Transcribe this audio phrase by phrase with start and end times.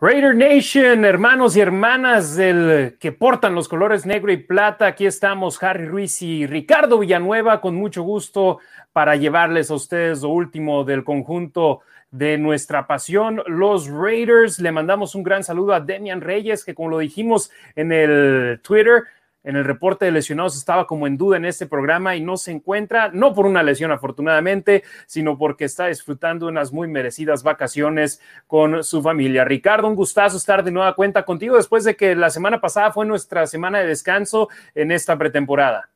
[0.00, 5.60] Raider Nation, hermanos y hermanas del que portan los colores negro y plata, aquí estamos
[5.60, 8.60] Harry Ruiz y Ricardo Villanueva con mucho gusto
[8.92, 11.80] para llevarles a ustedes lo último del conjunto
[12.12, 14.60] de nuestra pasión, los Raiders.
[14.60, 19.02] Le mandamos un gran saludo a Demian Reyes, que como lo dijimos en el Twitter,
[19.48, 22.50] en el reporte de lesionados estaba como en duda en este programa y no se
[22.50, 28.84] encuentra, no por una lesión afortunadamente, sino porque está disfrutando unas muy merecidas vacaciones con
[28.84, 29.46] su familia.
[29.46, 33.06] Ricardo, un gustazo estar de nueva cuenta contigo después de que la semana pasada fue
[33.06, 35.88] nuestra semana de descanso en esta pretemporada.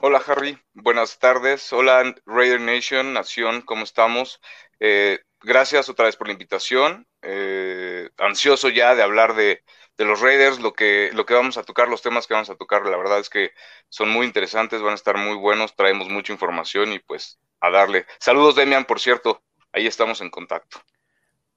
[0.00, 1.70] Hola Harry, buenas tardes.
[1.74, 4.40] Hola Raider Nation, Nación, ¿cómo estamos?
[4.80, 7.06] Eh, gracias otra vez por la invitación.
[7.20, 9.62] Eh, ansioso ya de hablar de,
[10.00, 12.54] de los Raiders, lo que, lo que vamos a tocar, los temas que vamos a
[12.54, 13.52] tocar, la verdad es que
[13.90, 18.06] son muy interesantes, van a estar muy buenos, traemos mucha información y pues a darle.
[18.18, 19.42] Saludos, Demian, por cierto,
[19.74, 20.80] ahí estamos en contacto.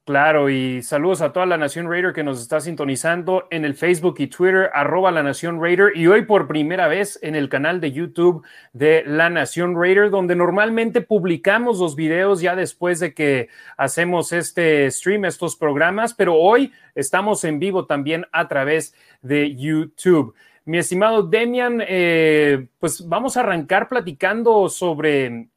[0.05, 4.15] Claro, y saludos a toda la Nación Raider que nos está sintonizando en el Facebook
[4.17, 7.93] y Twitter, arroba la Nación Raider, y hoy por primera vez en el canal de
[7.93, 14.33] YouTube de la Nación Raider, donde normalmente publicamos los videos ya después de que hacemos
[14.33, 20.35] este stream, estos programas, pero hoy estamos en vivo también a través de YouTube.
[20.65, 25.47] Mi estimado Demian, eh, pues vamos a arrancar platicando sobre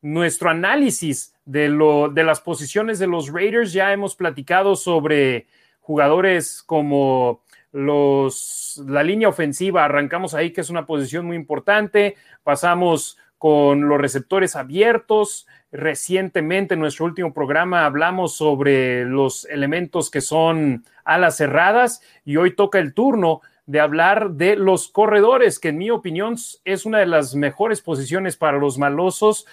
[0.00, 3.72] nuestro análisis de, lo, de las posiciones de los Raiders.
[3.72, 5.46] Ya hemos platicado sobre
[5.80, 7.40] jugadores como
[7.72, 9.84] los, la línea ofensiva.
[9.84, 12.16] Arrancamos ahí, que es una posición muy importante.
[12.42, 15.46] Pasamos con los receptores abiertos.
[15.72, 22.54] Recientemente, en nuestro último programa, hablamos sobre los elementos que son alas cerradas y hoy
[22.54, 27.06] toca el turno de hablar de los corredores, que en mi opinión es una de
[27.06, 29.44] las mejores posiciones para los malosos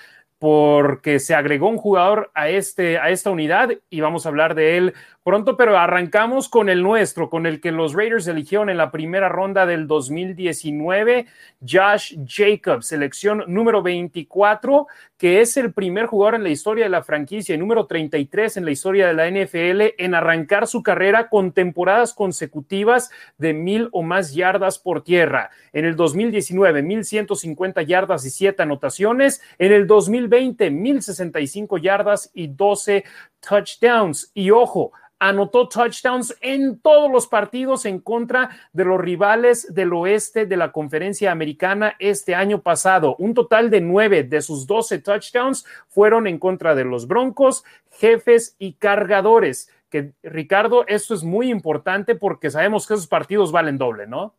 [0.43, 4.75] porque se agregó un jugador a, este, a esta unidad y vamos a hablar de
[4.75, 4.93] él
[5.23, 9.29] pronto, pero arrancamos con el nuestro, con el que los Raiders eligieron en la primera
[9.29, 11.25] ronda del 2019,
[11.61, 17.03] Josh Jacobs, selección número 24, que es el primer jugador en la historia de la
[17.03, 21.53] franquicia y número 33 en la historia de la NFL en arrancar su carrera con
[21.53, 25.49] temporadas consecutivas de mil o más yardas por tierra.
[25.71, 29.41] En el 2019, 1150 yardas y 7 anotaciones.
[29.57, 33.05] En el 2020, 1065 yardas y 12
[33.47, 34.31] touchdowns.
[34.33, 40.45] Y ojo, anotó touchdowns en todos los partidos en contra de los rivales del oeste
[40.45, 43.15] de la conferencia americana este año pasado.
[43.19, 48.55] Un total de nueve de sus doce touchdowns fueron en contra de los Broncos, jefes
[48.59, 49.69] y cargadores.
[49.89, 54.35] Que Ricardo, esto es muy importante porque sabemos que esos partidos valen doble, ¿no?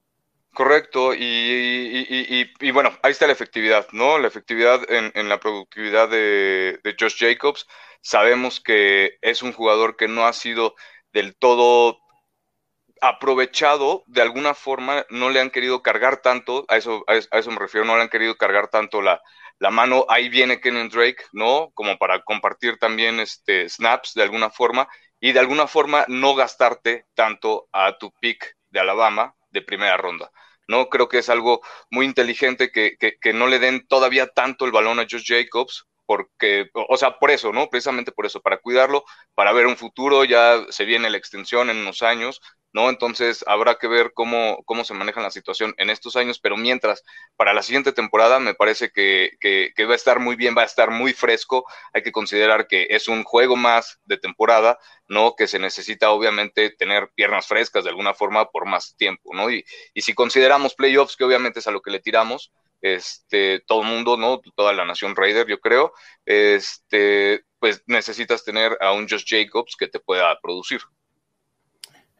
[0.54, 4.18] Correcto, y, bueno, ahí está la efectividad, ¿no?
[4.18, 7.66] La efectividad en, la productividad de, Josh Jacobs.
[8.04, 10.74] Sabemos que es un jugador que no ha sido
[11.14, 11.98] del todo
[13.00, 17.58] aprovechado, de alguna forma, no le han querido cargar tanto, a eso, a eso me
[17.58, 19.22] refiero, no le han querido cargar tanto la,
[19.58, 20.04] la mano.
[20.10, 21.70] Ahí viene Kenan Drake, ¿no?
[21.72, 24.86] Como para compartir también este, snaps de alguna forma
[25.18, 30.30] y de alguna forma no gastarte tanto a tu pick de Alabama de primera ronda.
[30.68, 30.90] ¿no?
[30.90, 35.00] Creo que es algo muy inteligente que, que, no le den todavía tanto el balón
[35.00, 37.68] a Josh Jacobs, porque, o sea, por eso, ¿no?
[37.68, 39.04] Precisamente por eso, para cuidarlo,
[39.34, 42.40] para ver un futuro, ya se viene la extensión en unos años,
[42.74, 42.90] ¿no?
[42.90, 47.04] Entonces habrá que ver cómo, cómo se maneja la situación en estos años, pero mientras,
[47.36, 50.66] para la siguiente temporada me parece que, que, va a estar muy bien, va a
[50.66, 55.36] estar muy fresco, hay que considerar que es un juego más de temporada, ¿no?
[55.36, 59.50] Que se necesita obviamente tener piernas frescas de alguna forma por más tiempo, ¿no?
[59.50, 59.64] Y,
[59.94, 62.52] y si consideramos playoffs, que obviamente es a lo que le tiramos,
[62.84, 64.42] este, todo el mundo, ¿no?
[64.54, 65.94] Toda la nación Raider, yo creo,
[66.26, 70.80] este, pues necesitas tener a un Josh Jacobs que te pueda producir.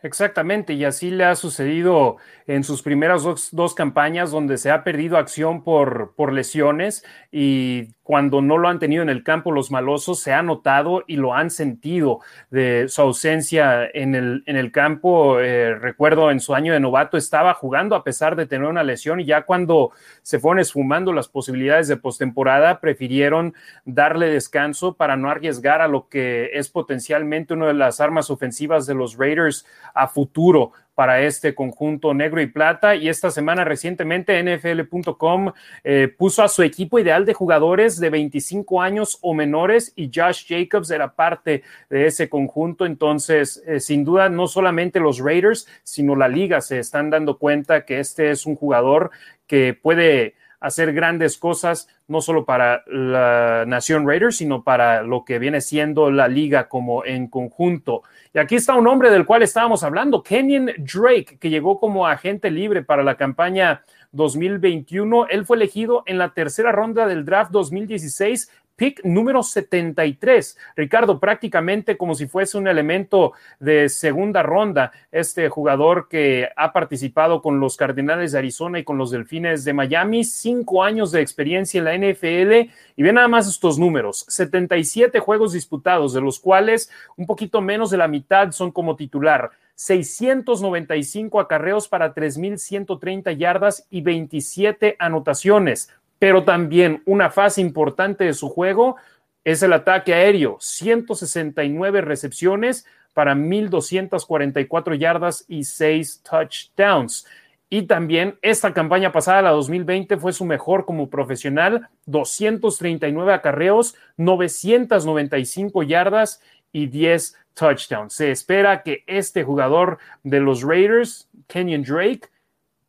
[0.02, 2.16] Exactamente, y así le ha sucedido
[2.46, 3.22] en sus primeras
[3.52, 8.78] dos, campañas donde se ha perdido acción por, por, lesiones y cuando no lo han
[8.78, 12.20] tenido en el campo los malosos se ha notado y lo han sentido
[12.50, 15.40] de su ausencia en el, en el campo.
[15.40, 19.20] Eh, recuerdo en su año de novato estaba jugando a pesar de tener una lesión
[19.20, 19.90] y ya cuando
[20.22, 23.54] se fueron esfumando las posibilidades de postemporada prefirieron
[23.86, 28.86] darle descanso para no arriesgar a lo que es potencialmente una de las armas ofensivas
[28.86, 32.94] de los Raiders a futuro para este conjunto negro y plata.
[32.94, 35.52] Y esta semana recientemente NFL.com
[35.82, 40.46] eh, puso a su equipo ideal de jugadores de 25 años o menores y Josh
[40.48, 42.86] Jacobs era parte de ese conjunto.
[42.86, 47.84] Entonces, eh, sin duda, no solamente los Raiders, sino la liga se están dando cuenta
[47.84, 49.10] que este es un jugador
[49.46, 55.38] que puede hacer grandes cosas, no solo para la Nación Raiders, sino para lo que
[55.38, 58.02] viene siendo la liga como en conjunto.
[58.32, 62.50] Y aquí está un hombre del cual estábamos hablando, Kenyon Drake, que llegó como agente
[62.50, 63.82] libre para la campaña
[64.12, 65.26] 2021.
[65.28, 70.56] Él fue elegido en la tercera ronda del draft 2016 pick número 73.
[70.76, 77.42] Ricardo, prácticamente como si fuese un elemento de segunda ronda, este jugador que ha participado
[77.42, 81.78] con los Cardenales de Arizona y con los Delfines de Miami, cinco años de experiencia
[81.78, 86.90] en la NFL y ve nada más estos números, 77 juegos disputados, de los cuales
[87.16, 89.50] un poquito menos de la mitad son como titular.
[89.76, 95.90] 695 acarreos para 3.130 yardas y 27 anotaciones
[96.24, 98.96] pero también una fase importante de su juego
[99.44, 107.26] es el ataque aéreo, 169 recepciones para 1.244 yardas y 6 touchdowns.
[107.68, 115.82] Y también esta campaña pasada, la 2020, fue su mejor como profesional, 239 acarreos, 995
[115.82, 116.40] yardas
[116.72, 118.14] y 10 touchdowns.
[118.14, 122.30] Se espera que este jugador de los Raiders, Kenyon Drake,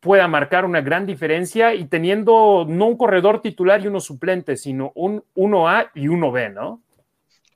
[0.05, 4.91] pueda marcar una gran diferencia y teniendo no un corredor titular y uno suplente, sino
[4.93, 6.83] un 1A y 1B, ¿no?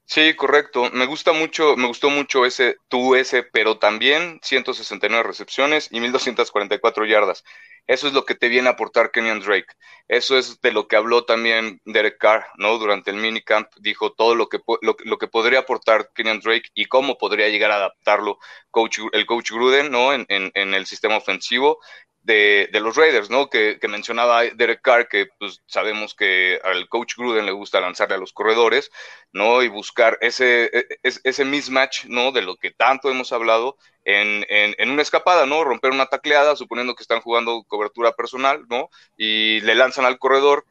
[0.06, 0.90] Sí, correcto.
[0.92, 7.06] Me gusta mucho, me gustó mucho ese tú ese, pero también 169 recepciones y 1244
[7.06, 7.44] yardas.
[7.86, 9.72] Eso es lo que te viene a aportar Kenyan Drake.
[10.08, 12.80] Eso es de lo que habló también Derek Carr, ¿no?
[12.80, 17.20] Durante el minicamp dijo todo lo que, lo, que podría aportar Kenyan Drake y cómo
[17.20, 18.40] podría llegar a adaptarlo
[18.72, 20.14] coach, el coach Gruden, ¿no?
[20.14, 21.80] En, en, en el sistema ofensivo
[22.24, 23.50] de, los Raiders, ¿no?
[23.50, 28.20] Que, mencionaba Derek Carr, que pues sabemos que al coach Gruden le gusta lanzarle a
[28.20, 28.92] los corredores,
[29.32, 29.64] ¿no?
[29.64, 32.32] Y buscar ese, e, ese mismatch, ¿no?
[32.32, 35.64] De lo que tanto hemos hablado en, en, una escapada, ¿no?
[35.64, 38.90] Romper una tacleada, suponiendo que están jugando cobertura personal, ¿no?
[39.18, 40.66] Y le lanzan al corredor,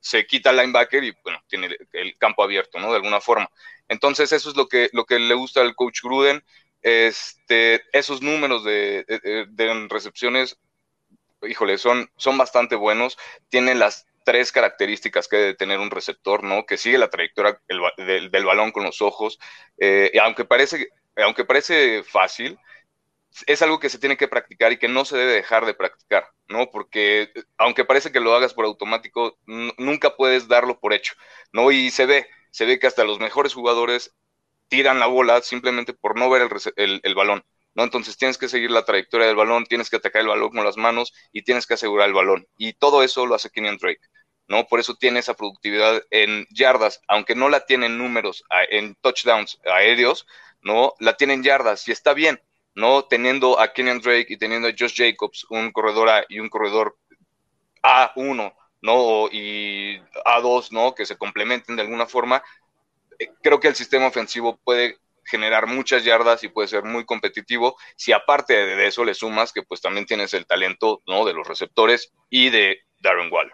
[0.00, 2.90] se quita el linebacker y, bueno, tiene el campo abierto, ¿no?
[2.90, 3.50] De alguna forma.
[3.88, 6.44] Entonces, eso es lo que, lo que le gusta al coach Gruden.
[6.82, 9.04] Este, esos números de,
[9.88, 10.58] recepciones,
[11.42, 13.18] híjole, son, son bastante buenos.
[13.48, 16.66] Tienen las tres características que debe tener un receptor, ¿no?
[16.66, 17.60] Que sigue la trayectoria
[17.96, 19.38] del, balón con los ojos.
[19.78, 22.58] Eh, y aunque parece, aunque parece fácil,
[23.46, 26.30] es algo que se tiene que practicar y que no se debe dejar de practicar,
[26.48, 26.70] ¿no?
[26.70, 31.14] Porque aunque parece que lo hagas por automático, nunca puedes darlo por hecho,
[31.52, 31.70] ¿no?
[31.70, 34.14] Y se ve, se ve que hasta los mejores jugadores
[34.68, 37.44] tiran la bola simplemente por no ver el, balón.
[37.74, 37.84] ¿no?
[37.84, 40.76] Entonces tienes que seguir la trayectoria del balón, tienes que atacar el balón con las
[40.76, 42.46] manos y tienes que asegurar el balón.
[42.56, 44.00] Y todo eso lo hace Kenyon Drake,
[44.48, 44.66] ¿no?
[44.66, 49.58] Por eso tiene esa productividad en yardas, aunque no la tiene en números, en touchdowns
[49.64, 50.26] aéreos,
[50.62, 50.94] ¿no?
[50.98, 52.40] La tiene en yardas y está bien,
[52.74, 53.04] ¿no?
[53.04, 56.96] Teniendo a Kenyon Drake y teniendo a Josh Jacobs, un corredor A y un corredor
[57.82, 59.28] A1, ¿no?
[59.32, 60.94] Y A2, ¿no?
[60.94, 62.42] Que se complementen de alguna forma,
[63.42, 68.12] creo que el sistema ofensivo puede generar muchas yardas y puede ser muy competitivo si
[68.12, 71.24] aparte de eso le sumas que pues también tienes el talento ¿no?
[71.24, 73.52] de los receptores y de Darren Waller.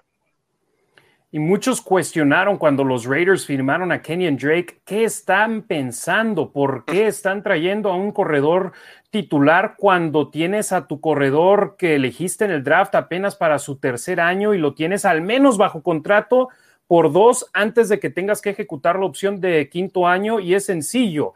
[1.34, 6.52] Y muchos cuestionaron cuando los Raiders firmaron a Kenyon Drake, ¿qué están pensando?
[6.52, 8.72] ¿Por qué están trayendo a un corredor
[9.08, 14.20] titular cuando tienes a tu corredor que elegiste en el draft apenas para su tercer
[14.20, 16.50] año y lo tienes al menos bajo contrato
[16.92, 20.66] por dos antes de que tengas que ejecutar la opción de quinto año y es
[20.66, 21.32] sencillo.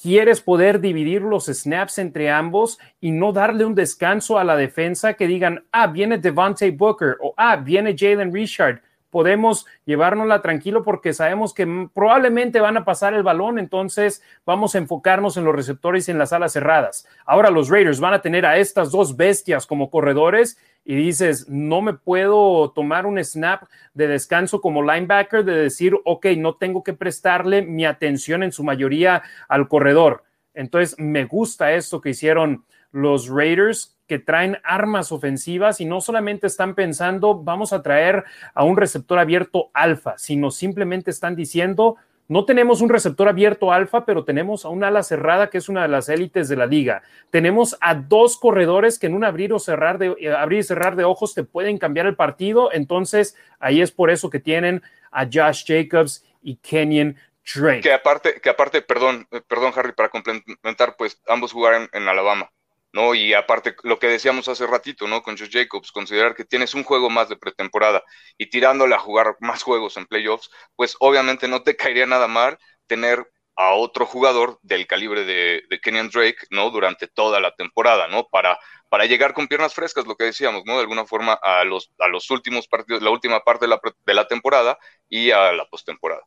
[0.00, 5.14] Quieres poder dividir los snaps entre ambos y no darle un descanso a la defensa
[5.14, 8.80] que digan, ah, viene Devontae Booker o ah, viene Jalen Richard
[9.12, 14.78] podemos llevárnosla tranquilo porque sabemos que probablemente van a pasar el balón, entonces vamos a
[14.78, 17.06] enfocarnos en los receptores y en las alas cerradas.
[17.26, 21.80] Ahora los Raiders van a tener a estas dos bestias como corredores y dices, no
[21.80, 26.92] me puedo tomar un snap de descanso como linebacker de decir, ok, no tengo que
[26.92, 30.24] prestarle mi atención en su mayoría al corredor.
[30.54, 36.46] Entonces, me gusta esto que hicieron los Raiders que traen armas ofensivas y no solamente
[36.46, 41.96] están pensando vamos a traer a un receptor abierto alfa, sino simplemente están diciendo
[42.32, 45.82] no tenemos un receptor abierto alfa, pero tenemos a un ala cerrada que es una
[45.82, 47.02] de las élites de la liga.
[47.28, 50.96] Tenemos a dos corredores que en un abrir o cerrar de eh, abrir y cerrar
[50.96, 52.72] de ojos te pueden cambiar el partido.
[52.72, 57.16] Entonces, ahí es por eso que tienen a Josh Jacobs y Kenyon
[57.54, 57.82] Drake.
[57.82, 62.50] Que aparte, que aparte, perdón, eh, perdón, Harry, para complementar, pues ambos jugaron en Alabama.
[62.92, 63.14] ¿No?
[63.14, 65.22] Y aparte, lo que decíamos hace ratito, ¿no?
[65.22, 68.02] Con Josh Jacobs, considerar que tienes un juego más de pretemporada
[68.38, 72.58] y tirándole a jugar más juegos en playoffs, pues obviamente no te caería nada mal
[72.86, 76.70] tener a otro jugador del calibre de, de Kenyan Drake, ¿no?
[76.70, 78.26] Durante toda la temporada, ¿no?
[78.28, 78.58] Para,
[78.88, 80.74] para llegar con piernas frescas, lo que decíamos, ¿no?
[80.74, 84.14] De alguna forma a los, a los últimos partidos, la última parte de la, de
[84.14, 86.22] la temporada y a la postemporada.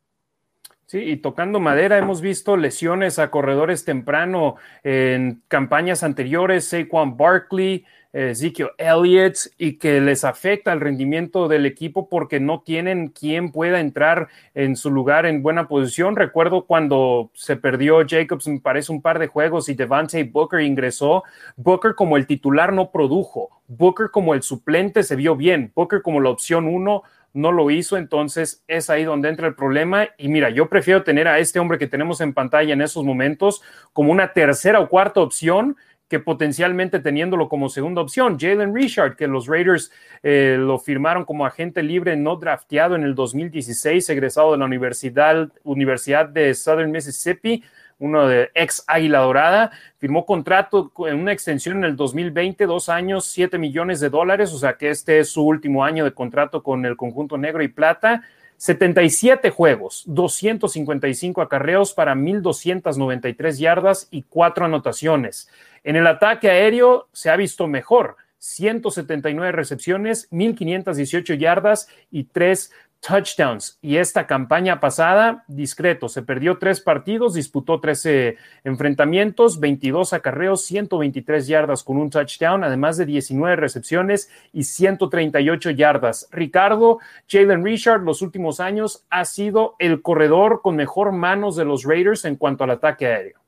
[0.88, 7.86] Sí, y tocando madera, hemos visto lesiones a corredores temprano en campañas anteriores, Saquon Barkley,
[8.14, 13.80] Ezekiel Elliott, y que les afecta el rendimiento del equipo porque no tienen quien pueda
[13.80, 16.16] entrar en su lugar en buena posición.
[16.16, 21.24] Recuerdo cuando se perdió Jacobs, me parece un par de juegos, y Devante Booker ingresó.
[21.58, 23.50] Booker como el titular no produjo.
[23.68, 25.72] Booker como el suplente se vio bien.
[25.76, 27.02] Booker como la opción uno
[27.36, 30.08] no lo hizo, entonces es ahí donde entra el problema.
[30.18, 33.62] Y mira, yo prefiero tener a este hombre que tenemos en pantalla en esos momentos
[33.94, 35.76] como una tercera o cuarta opción
[36.08, 38.38] que potencialmente teniéndolo como segunda opción.
[38.40, 39.92] Jalen Richard, que los Raiders
[40.24, 45.52] eh, lo firmaron como agente libre no drafteado en el 2016, egresado de la Universidad,
[45.64, 47.64] Universidad de Southern Mississippi
[48.00, 53.26] uno de ex Águila Dorada, firmó contrato en una extensión en el 2020, dos años,
[53.26, 56.86] siete millones de dólares, o sea que este es su último año de contrato con
[56.86, 58.24] el conjunto negro y plata.
[58.58, 65.50] 77 juegos, 255 acarreos para 1.293 yardas y cuatro anotaciones.
[65.84, 73.78] En el ataque aéreo se ha visto mejor, 179 recepciones, 1.518 yardas y tres touchdowns.
[73.82, 81.48] Y esta campaña pasada, discreto, se perdió tres partidos, disputó 13 enfrentamientos, 22 acarreos, 123
[81.48, 86.28] yardas con un touchdown, además de 19 recepciones y 138 yardas.
[86.32, 87.00] Ricardo,
[87.30, 92.26] Jalen Richard, los últimos años ha sido el corredor con mejor manos de los Raiders
[92.26, 93.40] en cuanto al ataque aéreo.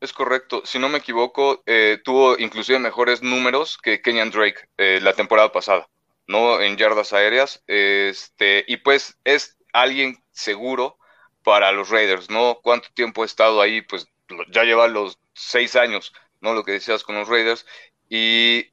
[0.00, 0.62] Es correcto.
[0.64, 5.52] Si no me equivoco, eh, tuvo inclusive mejores números que Kenyan Drake eh, la temporada
[5.52, 5.88] pasada.
[6.30, 6.60] ¿No?
[6.60, 7.62] En yardas aéreas.
[7.66, 10.96] Este, y pues es alguien seguro
[11.42, 12.60] para los Raiders, ¿no?
[12.62, 13.82] ¿Cuánto tiempo ha estado ahí?
[13.82, 14.06] Pues
[14.52, 16.54] ya lleva los seis años, ¿no?
[16.54, 17.66] Lo que decías con los Raiders.
[18.08, 18.72] Y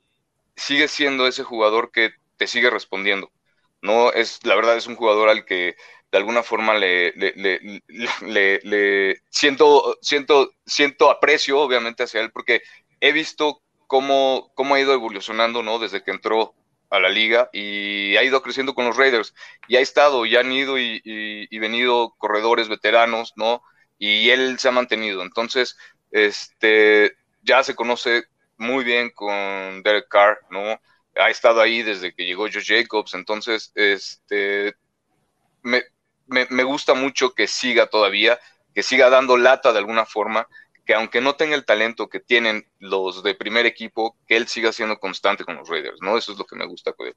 [0.56, 3.32] sigue siendo ese jugador que te sigue respondiendo,
[3.82, 4.12] ¿no?
[4.14, 5.76] Es, la verdad es un jugador al que
[6.12, 7.34] de alguna forma le, le,
[8.22, 12.62] le, le siento, siento, siento aprecio, obviamente, hacia él, porque
[13.00, 15.80] he visto cómo, cómo ha ido evolucionando, ¿no?
[15.80, 16.54] Desde que entró
[16.90, 19.34] a la liga y ha ido creciendo con los Raiders
[19.68, 23.62] y ha estado y han ido y, venido corredores veteranos, ¿no?
[23.98, 25.24] Y él se ha mantenido.
[25.24, 25.78] Entonces,
[26.12, 28.26] este, ya se conoce
[28.58, 30.80] muy bien con Derek Carr, ¿no?
[31.16, 34.76] Ha estado ahí desde que llegó Josh Jacobs, entonces, este,
[35.64, 35.84] me,
[36.28, 38.40] me gusta mucho que siga todavía,
[38.74, 40.48] que siga dando lata de alguna forma
[40.88, 44.72] que aunque no tenga el talento que tienen los de primer equipo, que él siga
[44.72, 46.18] siendo constante con los Raiders, ¿no?
[46.18, 47.16] Eso es lo que me gusta con él.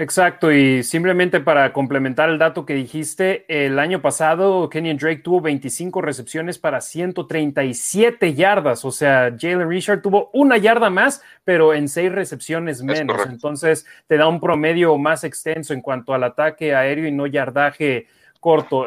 [0.00, 5.40] Exacto, y simplemente para complementar el dato que dijiste, el año pasado Kenyon Drake tuvo
[5.40, 11.88] 25 recepciones para 137 yardas, o sea, Jalen Richard tuvo una yarda más, pero en
[11.88, 17.08] seis recepciones menos, entonces te da un promedio más extenso en cuanto al ataque aéreo
[17.08, 18.06] y no yardaje
[18.38, 18.86] corto.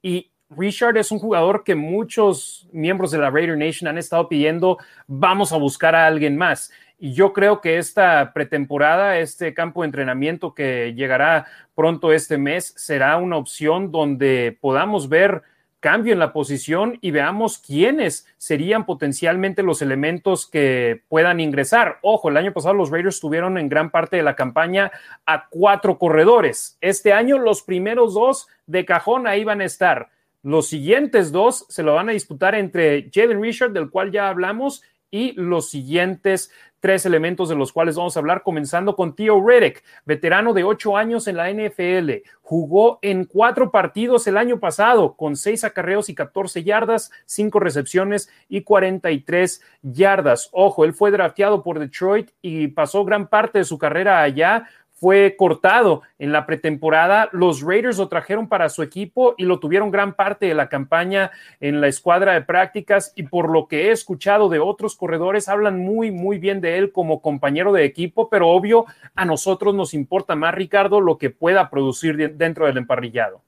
[0.00, 4.78] Y Richard es un jugador que muchos miembros de la Raider Nation han estado pidiendo,
[5.06, 6.70] vamos a buscar a alguien más.
[6.98, 12.72] Y yo creo que esta pretemporada, este campo de entrenamiento que llegará pronto este mes,
[12.76, 15.42] será una opción donde podamos ver
[15.80, 21.98] cambio en la posición y veamos quiénes serían potencialmente los elementos que puedan ingresar.
[22.02, 24.90] Ojo, el año pasado los Raiders tuvieron en gran parte de la campaña
[25.26, 26.78] a cuatro corredores.
[26.80, 30.08] Este año los primeros dos de cajón ahí van a estar.
[30.46, 34.80] Los siguientes dos se lo van a disputar entre Jalen Richard, del cual ya hablamos,
[35.10, 39.82] y los siguientes tres elementos de los cuales vamos a hablar, comenzando con Theo Reddick,
[40.04, 42.22] veterano de ocho años en la NFL.
[42.42, 48.30] Jugó en cuatro partidos el año pasado, con seis acarreos y 14 yardas, cinco recepciones
[48.48, 50.48] y 43 yardas.
[50.52, 55.36] Ojo, él fue drafteado por Detroit y pasó gran parte de su carrera allá fue
[55.36, 57.28] cortado en la pretemporada.
[57.32, 61.30] Los Raiders lo trajeron para su equipo y lo tuvieron gran parte de la campaña
[61.60, 65.78] en la escuadra de prácticas y por lo que he escuchado de otros corredores, hablan
[65.78, 70.34] muy, muy bien de él como compañero de equipo, pero obvio, a nosotros nos importa
[70.34, 73.42] más, Ricardo, lo que pueda producir dentro del emparrillado.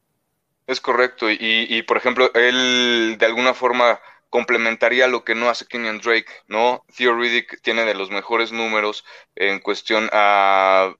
[0.67, 6.00] Es correcto y, por ejemplo, él de alguna forma complementaría lo que no hace Kenyon
[6.00, 6.85] Drake, ¿no?
[6.95, 10.95] Theo Riddick tiene de los mejores números en cuestión a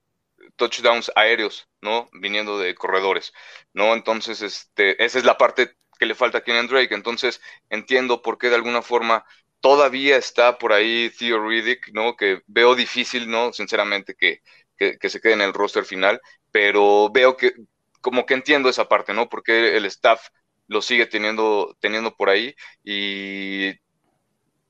[0.59, 2.11] touchdowns aéreos, ¿no?
[2.13, 3.33] Viniendo de corredores,
[3.73, 3.95] ¿no?
[3.95, 6.95] Entonces, este, esa es la parte que le falta a Kenyan Drake.
[6.95, 9.25] Entonces, entiendo por qué de alguna forma
[9.61, 12.17] todavía está por ahí Theo Riddick, ¿no?
[12.17, 13.53] Que veo difícil, ¿no?
[13.53, 14.43] Sinceramente, que,
[14.77, 17.53] que, se quede en el roster final, pero veo que
[18.01, 19.29] como que entiendo esa parte, ¿no?
[19.29, 20.29] Porque el staff
[20.69, 23.73] lo sigue teniendo, teniendo por ahí y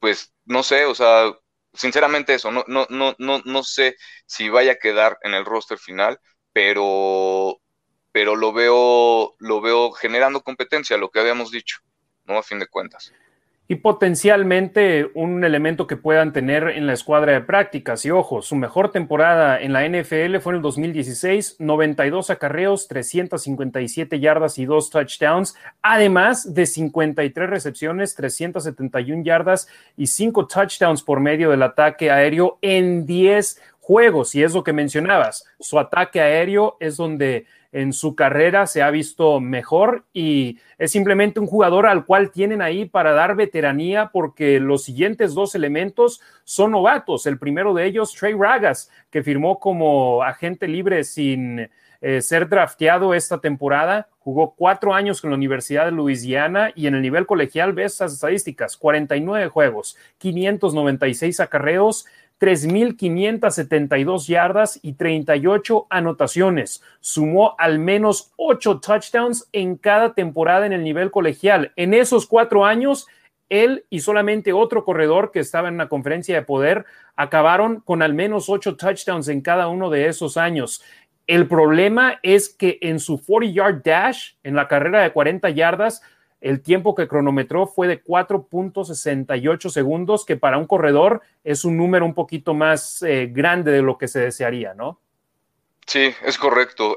[0.00, 1.32] pues no sé, o sea,
[1.72, 3.96] sinceramente eso, no, no, no, no, no sé
[4.26, 6.18] si vaya a quedar en el roster final,
[6.52, 7.60] pero,
[8.12, 11.78] pero lo veo, lo veo generando competencia, lo que habíamos dicho,
[12.24, 12.38] ¿no?
[12.38, 13.12] A fin de cuentas
[13.70, 18.02] y potencialmente un elemento que puedan tener en la escuadra de prácticas.
[18.06, 24.18] Y ojo, su mejor temporada en la NFL fue en el 2016, 92 acarreos, 357
[24.20, 31.50] yardas y 2 touchdowns, además de 53 recepciones, 371 yardas y 5 touchdowns por medio
[31.50, 34.34] del ataque aéreo en 10 juegos.
[34.34, 38.90] Y es lo que mencionabas, su ataque aéreo es donde en su carrera se ha
[38.90, 44.58] visto mejor y es simplemente un jugador al cual tienen ahí para dar veteranía porque
[44.58, 47.26] los siguientes dos elementos son novatos.
[47.26, 51.68] El primero de ellos, Trey Ragas, que firmó como agente libre sin
[52.00, 54.08] eh, ser drafteado esta temporada.
[54.20, 58.12] Jugó cuatro años con la Universidad de Luisiana y en el nivel colegial ves esas
[58.12, 62.06] estadísticas, 49 juegos, 596 acarreos,
[62.40, 66.82] 3.572 yardas y 38 anotaciones.
[67.00, 71.72] Sumó al menos 8 touchdowns en cada temporada en el nivel colegial.
[71.76, 73.06] En esos cuatro años,
[73.48, 76.84] él y solamente otro corredor que estaba en una conferencia de poder
[77.16, 80.82] acabaron con al menos 8 touchdowns en cada uno de esos años.
[81.26, 86.02] El problema es que en su 40-yard dash, en la carrera de 40 yardas,
[86.40, 92.04] el tiempo que cronometró fue de 4.68 segundos, que para un corredor es un número
[92.04, 95.00] un poquito más eh, grande de lo que se desearía, ¿no?
[95.88, 96.96] Sí, es correcto.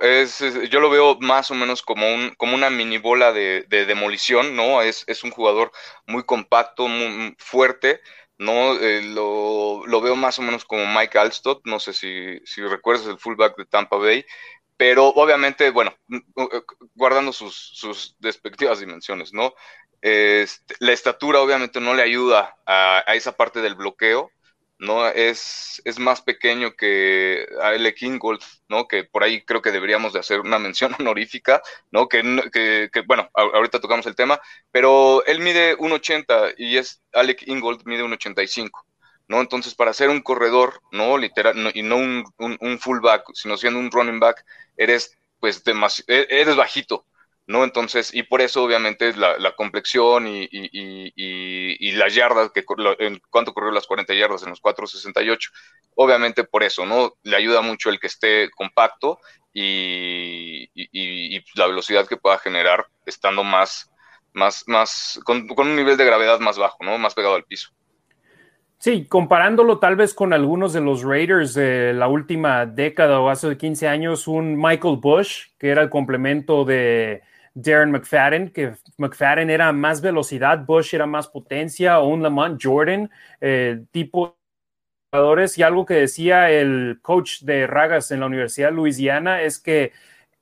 [0.70, 4.82] Yo lo veo más o menos como, un, como una mini bola de, demolición, ¿no?
[4.82, 5.72] Es, un jugador
[6.08, 8.02] muy compacto, muy fuerte,
[8.38, 8.78] ¿no?
[8.78, 13.08] Eh, lo, lo, veo más o menos como Mike Alstott, no sé si, si recuerdas
[13.08, 14.26] el fullback de Tampa Bay,
[14.82, 15.96] pero obviamente, bueno,
[16.96, 19.54] guardando sus, sus despectivas dimensiones, ¿no?
[20.02, 24.32] Este, la estatura obviamente no le ayuda a, esa parte del bloqueo,
[24.80, 25.08] ¿no?
[25.08, 27.94] Es, es más pequeño que L.
[27.94, 28.88] Kingold, ¿no?
[28.88, 32.08] Que por ahí creo que deberíamos de hacer una mención honorífica, ¿no?
[32.08, 34.42] Que, que, bueno, ahorita tocamos el tema,
[34.72, 38.72] pero él mide 1.80 y es Alec Ingold mide 1.85.
[39.32, 39.40] ¿no?
[39.40, 41.18] Entonces, para ser un corredor, ¿no?
[41.18, 44.44] Literal, y no un, un, fullback, sino siendo un running back,
[44.76, 45.64] eres, pues,
[46.08, 47.06] e, eres bajito,
[47.48, 47.64] ¿no?
[47.64, 52.66] Entonces, y por eso, obviamente, la, la complexión y, y, y, las yardas, que
[53.00, 55.50] en cuánto corrió las 40 yardas en los 4.68,
[55.96, 57.14] obviamente por eso, ¿no?
[57.24, 59.18] Le ayuda mucho el que esté compacto
[59.54, 60.70] y,
[61.56, 63.90] la velocidad que pueda generar estando más,
[64.34, 66.98] más, más, con, con un nivel de gravedad más bajo, ¿no?
[66.98, 67.72] Más pegado al piso.
[68.84, 73.56] Sí, comparándolo tal vez con algunos de los Raiders de la última década o hace
[73.56, 77.22] 15 años, un Michael Bush, que era el complemento de
[77.54, 83.12] Darren McFadden, que McFadden era más velocidad, Bush era más potencia, o un Lamont Jordan,
[83.40, 84.40] eh, tipo
[85.12, 85.60] jugadores.
[85.60, 89.92] Y algo que decía el coach de Ragas en la Universidad de Luisiana es que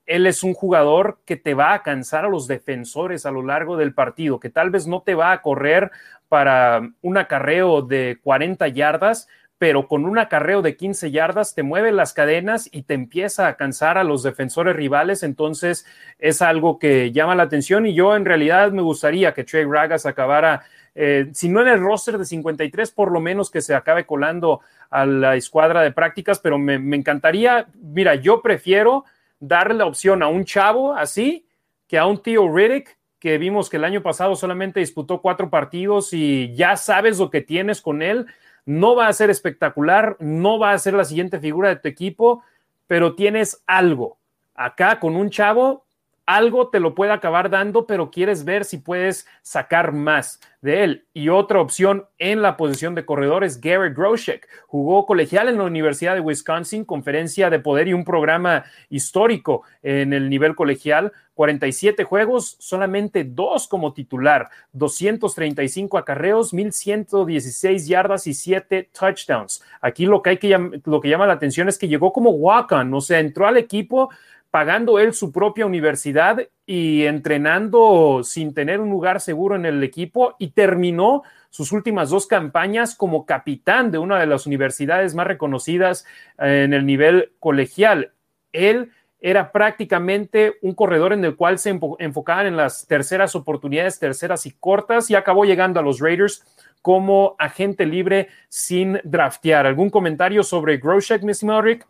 [0.06, 3.76] él es un jugador que te va a cansar a los defensores a lo largo
[3.76, 5.90] del partido, que tal vez no te va a correr
[6.30, 9.26] para un acarreo de 40 yardas,
[9.58, 13.56] pero con un acarreo de 15 yardas te mueve las cadenas y te empieza a
[13.56, 15.84] cansar a los defensores rivales, entonces
[16.20, 20.06] es algo que llama la atención y yo en realidad me gustaría que Trey Ragas
[20.06, 20.62] acabara,
[20.94, 24.60] eh, si no en el roster de 53, por lo menos que se acabe colando
[24.88, 29.04] a la escuadra de prácticas, pero me, me encantaría, mira, yo prefiero
[29.40, 31.44] darle la opción a un chavo así
[31.88, 36.12] que a un tío Riddick que vimos que el año pasado solamente disputó cuatro partidos
[36.12, 38.26] y ya sabes lo que tienes con él.
[38.64, 42.42] No va a ser espectacular, no va a ser la siguiente figura de tu equipo,
[42.86, 44.18] pero tienes algo.
[44.54, 45.84] Acá con un chavo
[46.26, 51.06] algo te lo puede acabar dando, pero quieres ver si puedes sacar más de él.
[51.12, 54.46] Y otra opción en la posición de corredor es Garrett Groshek.
[54.66, 60.12] Jugó colegial en la Universidad de Wisconsin, conferencia de poder y un programa histórico en
[60.12, 61.12] el nivel colegial.
[61.34, 69.62] 47 juegos, solamente dos como titular, 235 acarreos, 1116 yardas y 7 touchdowns.
[69.80, 72.92] Aquí lo que hay que lo que llama la atención es que llegó como walk-on,
[72.92, 74.10] o sea, entró al equipo
[74.50, 80.34] pagando él su propia universidad y entrenando sin tener un lugar seguro en el equipo
[80.38, 86.04] y terminó sus últimas dos campañas como capitán de una de las universidades más reconocidas
[86.38, 88.12] en el nivel colegial.
[88.52, 94.46] Él era prácticamente un corredor en el cual se enfocaban en las terceras oportunidades, terceras
[94.46, 96.42] y cortas, y acabó llegando a los Raiders
[96.80, 99.66] como agente libre sin draftear.
[99.66, 101.86] ¿Algún comentario sobre Groshek, mi estimado Rick?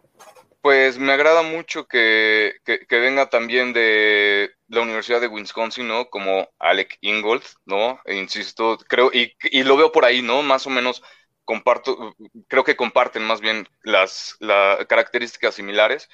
[0.62, 2.56] Pues me agrada mucho que,
[2.90, 6.10] venga también de la Universidad de Wisconsin, ¿no?
[6.10, 7.98] Como Alec Ingold, ¿no?
[8.04, 10.42] E insisto, creo, y, y, lo veo por ahí, ¿no?
[10.42, 11.02] Más o menos
[11.46, 12.14] comparto,
[12.48, 16.10] creo que comparten más bien las, las características similares.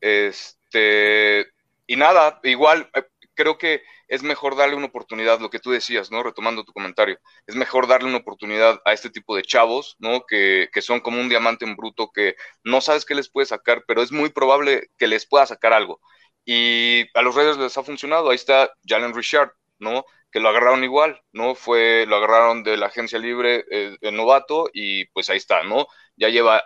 [0.00, 1.48] Este,
[1.86, 3.02] y nada, igual, eh,
[3.38, 6.24] creo que es mejor darle una oportunidad, lo que tú decías, ¿no?
[6.24, 10.26] Retomando tu comentario, es mejor darle una oportunidad a este tipo de chavos, ¿no?
[10.26, 14.02] Que, son como un diamante en bruto que no sabes qué les puede sacar, pero
[14.02, 16.00] es muy probable que les pueda sacar algo.
[16.44, 20.04] Y a los Raiders les ha funcionado, ahí está Jalen Richard, ¿no?
[20.32, 21.54] Que lo agarraron igual, ¿no?
[21.54, 25.86] Fue, lo agarraron de la agencia libre eh, de novato y pues ahí está, ¿no?
[26.16, 26.64] Ya lleva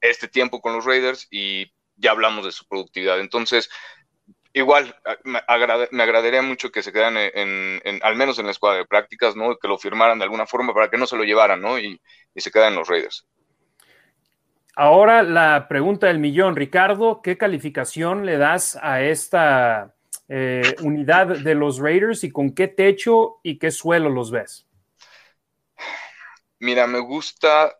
[0.00, 3.18] este tiempo con los Raiders y ya hablamos de su productividad.
[3.18, 3.70] Entonces,
[4.52, 9.36] igual me, agradaría mucho que se quedan en, al menos en la escuadra de prácticas,
[9.36, 9.56] ¿no?
[9.56, 11.78] Que lo firmaran de alguna forma para que no se lo llevaran, ¿no?
[11.78, 12.00] Y,
[12.36, 13.26] se quedan los Raiders.
[14.74, 19.94] Ahora la pregunta del millón, Ricardo, ¿qué calificación le das a esta
[20.28, 24.66] eh, unidad de los Raiders y con qué techo y qué suelo los ves?
[26.58, 27.76] Mira, me gusta,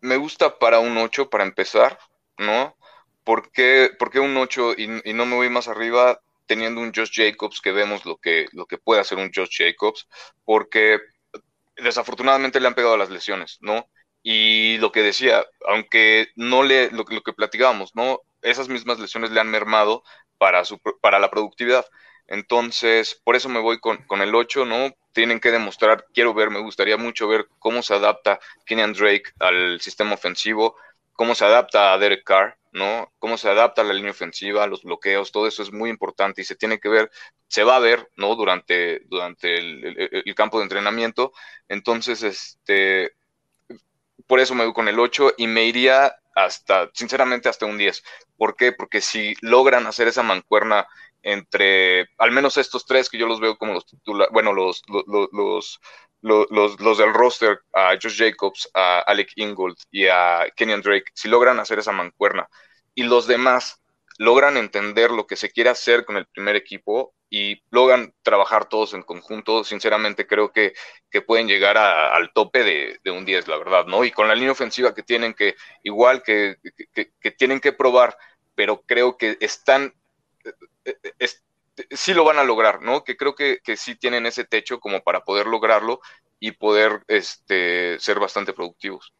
[0.00, 1.98] me gusta para un 8 para empezar,
[2.36, 2.76] ¿no?
[3.26, 7.72] ¿Por qué, un 8 y, no me voy más arriba teniendo un Josh Jacobs que
[7.72, 10.06] vemos lo que, lo que puede hacer un Josh Jacobs?
[10.44, 11.00] Porque
[11.76, 13.88] desafortunadamente le han pegado las lesiones, ¿no?
[14.22, 18.20] Y lo que decía, aunque no le, lo, que platicábamos, ¿no?
[18.42, 20.04] Esas mismas lesiones le han mermado
[20.38, 21.84] para, su, para la productividad.
[22.28, 24.94] Entonces, por eso me voy con, con, el 8, ¿no?
[25.12, 29.80] Tienen que demostrar, quiero ver, me gustaría mucho ver cómo se adapta Kenyan Drake al
[29.80, 30.76] sistema ofensivo,
[31.12, 33.10] cómo se adapta a Derek Carr, ¿no?
[33.18, 36.56] Cómo se adapta la línea ofensiva, los bloqueos, todo eso es muy importante y se
[36.56, 37.10] tiene que ver,
[37.48, 38.36] se va a ver, ¿no?
[38.36, 41.32] Durante, durante el, campo de entrenamiento.
[41.68, 43.12] Entonces, este,
[44.26, 48.02] por eso me voy con el 8 y me iría hasta, sinceramente, hasta un 10.
[48.36, 48.72] ¿Por qué?
[48.72, 50.86] Porque si logran hacer esa mancuerna
[51.22, 55.80] entre, al menos estos tres que yo los veo como los titulares, bueno, los, los
[56.22, 61.28] los, los, del roster, a Josh Jacobs, a Alec Ingold y a Kenyon Drake, si
[61.28, 62.48] logran hacer esa mancuerna
[62.94, 63.80] y los demás
[64.18, 68.94] logran entender lo que se quiere hacer con el primer equipo y logran trabajar todos
[68.94, 70.74] en conjunto, sinceramente creo que,
[71.10, 72.62] que pueden llegar al tope
[73.02, 74.04] de, un 10, la verdad, ¿no?
[74.04, 76.56] Y con la línea ofensiva que tienen que, igual que,
[76.92, 78.16] que, tienen que probar,
[78.54, 79.92] pero creo que están,
[80.84, 81.28] eh, eh,
[81.90, 83.04] sí lo van a lograr, ¿no?
[83.04, 86.00] Que creo que, que sí tienen ese techo como para poder lograrlo
[86.38, 89.12] y poder este, ser bastante productivos.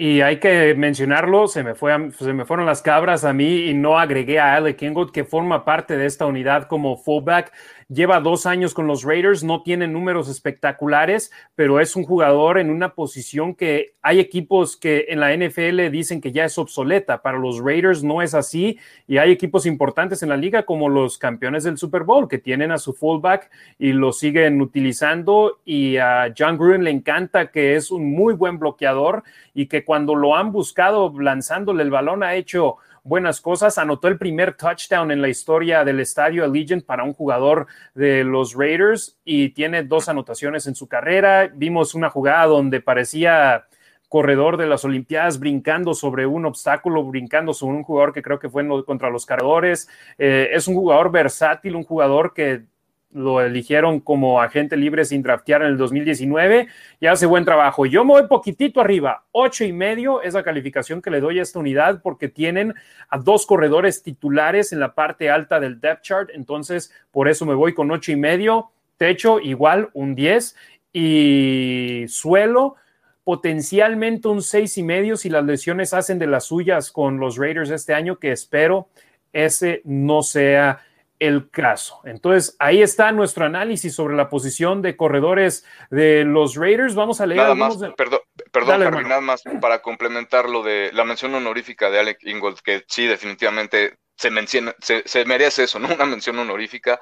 [0.00, 3.74] Y hay que mencionarlo, se me, fue se me fueron las cabras a mí y
[3.74, 7.52] no agregué a Alec Ingold, que forma parte de esta unidad como fullback
[7.88, 12.70] lleva dos años con los Raiders, no tiene números espectaculares, pero es un jugador en
[12.70, 17.22] una posición que hay equipos que en la NFL dicen que ya es obsoleta.
[17.22, 21.16] Para los Raiders no es así y hay equipos importantes en la liga como los
[21.16, 26.32] campeones del Super Bowl que tienen a su fullback y lo siguen utilizando y a
[26.36, 29.22] John Gruden le encanta que es un muy buen bloqueador
[29.54, 33.78] y que cuando lo han buscado lanzándole el balón ha hecho buenas cosas.
[33.78, 38.54] Anotó el primer touchdown en la historia del estadio Allegiant para un jugador de los
[38.54, 41.50] Raiders y tiene dos anotaciones en su carrera.
[41.54, 43.66] Vimos una jugada donde parecía
[44.08, 48.48] corredor de las Olimpiadas brincando sobre un obstáculo, brincando sobre un jugador que creo que
[48.48, 49.88] fue contra los cargadores.
[50.16, 52.64] Eh, es un jugador versátil, un jugador que
[53.10, 56.68] lo eligieron como agente libre sin draftear en el 2019
[57.00, 57.86] y hace buen trabajo.
[57.86, 61.42] Yo me voy poquitito arriba, ocho y medio es la calificación que le doy a
[61.42, 62.74] esta unidad porque tienen
[63.08, 67.54] a dos corredores titulares en la parte alta del depth chart, entonces por eso me
[67.54, 70.54] voy con ocho y medio, techo igual un 10
[70.92, 72.76] y suelo
[73.24, 77.70] potencialmente un seis y medio si las lesiones hacen de las suyas con los Raiders
[77.70, 78.88] este año, que espero
[79.32, 80.80] ese no sea
[81.18, 82.00] el caso.
[82.04, 86.94] Entonces, ahí está nuestro análisis sobre la posición de corredores de los Raiders.
[86.94, 87.40] Vamos a leer.
[87.40, 88.20] Nada más, perdón,
[88.52, 93.06] perdón nada más para complementar lo de la mención honorífica de Alec Ingold, que sí,
[93.06, 95.88] definitivamente se, menciona, se, merece eso, ¿no?
[95.88, 97.00] Una mención honorífica.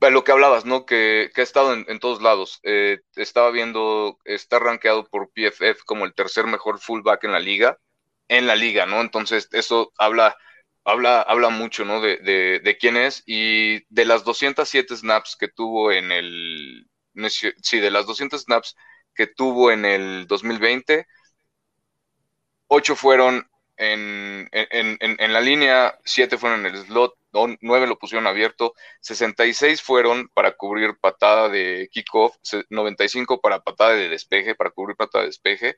[0.00, 0.84] Lo que hablabas, ¿no?
[0.84, 2.60] Que, ha estado en, todos lados.
[2.62, 7.78] Eh, estaba viendo, está rankeado por PFF como el tercer mejor fullback en la liga,
[8.28, 9.00] en la liga, ¿no?
[9.00, 10.36] Entonces, eso habla
[10.84, 12.00] habla, habla mucho, ¿no?
[12.00, 16.86] De, de, quién es y de las 207 snaps que tuvo en el,
[17.28, 18.76] sí, de las 200 snaps
[19.14, 21.06] que tuvo en el 2020,
[22.68, 28.26] 8 fueron en, en, en, la línea, 7 fueron en el slot, 9 lo pusieron
[28.26, 32.36] abierto, 66 fueron para cubrir patada de kickoff,
[32.70, 35.76] 95 para patada de despeje, para cubrir patada de despeje,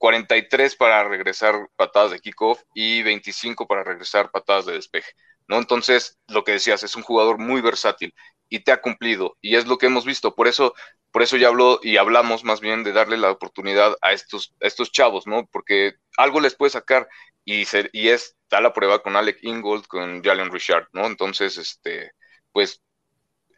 [0.00, 5.12] 43 para regresar patadas de kickoff y 25 para regresar patadas de despeje.
[5.46, 5.58] ¿no?
[5.58, 8.14] Entonces, lo que decías, es un jugador muy versátil
[8.48, 10.34] y te ha cumplido y es lo que hemos visto.
[10.34, 10.72] Por eso,
[11.12, 14.90] por eso ya habló y hablamos más bien de darle la oportunidad a estos, estos
[14.90, 15.46] chavos, ¿no?
[15.52, 17.06] Porque algo les puede sacar
[17.44, 21.04] y, ser, y es da la prueba con Alec Ingold, con Jalen Richard, ¿no?
[21.06, 22.12] Entonces, este,
[22.52, 22.80] pues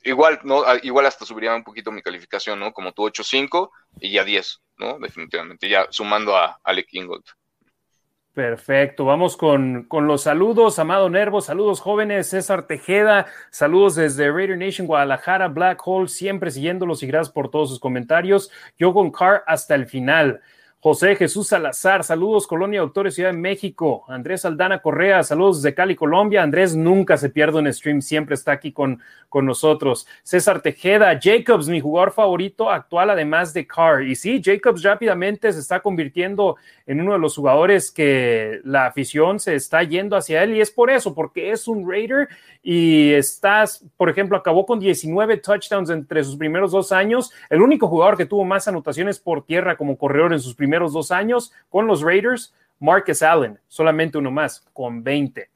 [0.02, 0.64] igual, ¿no?
[0.83, 2.72] Igual hasta subiría un poquito mi calificación, ¿no?
[2.72, 4.99] Como tu 8-5 y ya 10, ¿no?
[4.99, 7.25] Definitivamente, ya sumando a Alec Ingold.
[8.35, 10.79] Perfecto, vamos con, con, los saludos.
[10.79, 12.31] Amado Nervo, saludos jóvenes.
[12.31, 17.68] César Tejeda, saludos desde Raider Nation Guadalajara, Black Hole, siempre siguiéndolos y gracias por todos
[17.68, 18.51] sus comentarios.
[18.79, 20.40] Yo con Car hasta el final.
[20.85, 24.05] José Jesús Salazar, saludos Colonia Doctores Ciudad de México.
[24.09, 26.42] Andrés Aldana Correa, saludos desde Cali, Colombia.
[26.42, 30.09] Andrés nunca se pierde en stream, siempre está aquí con, con nosotros.
[30.25, 34.03] César Tejeda, Jacobs, mi jugador favorito actual, además de Carr.
[34.03, 39.38] Y sí, Jacobs rápidamente se está convirtiendo en uno de los jugadores que la afición
[39.38, 42.29] se está yendo hacia él y es por eso, porque es un Raider
[42.62, 47.33] y estás, por ejemplo, acabó con 19 touchdowns entre sus primeros dos años.
[47.51, 51.11] El único jugador que tuvo más anotaciones por tierra como corredor en sus primeros dos
[51.11, 55.48] años con los Raiders, Marcus Allen, solamente uno más, con 20.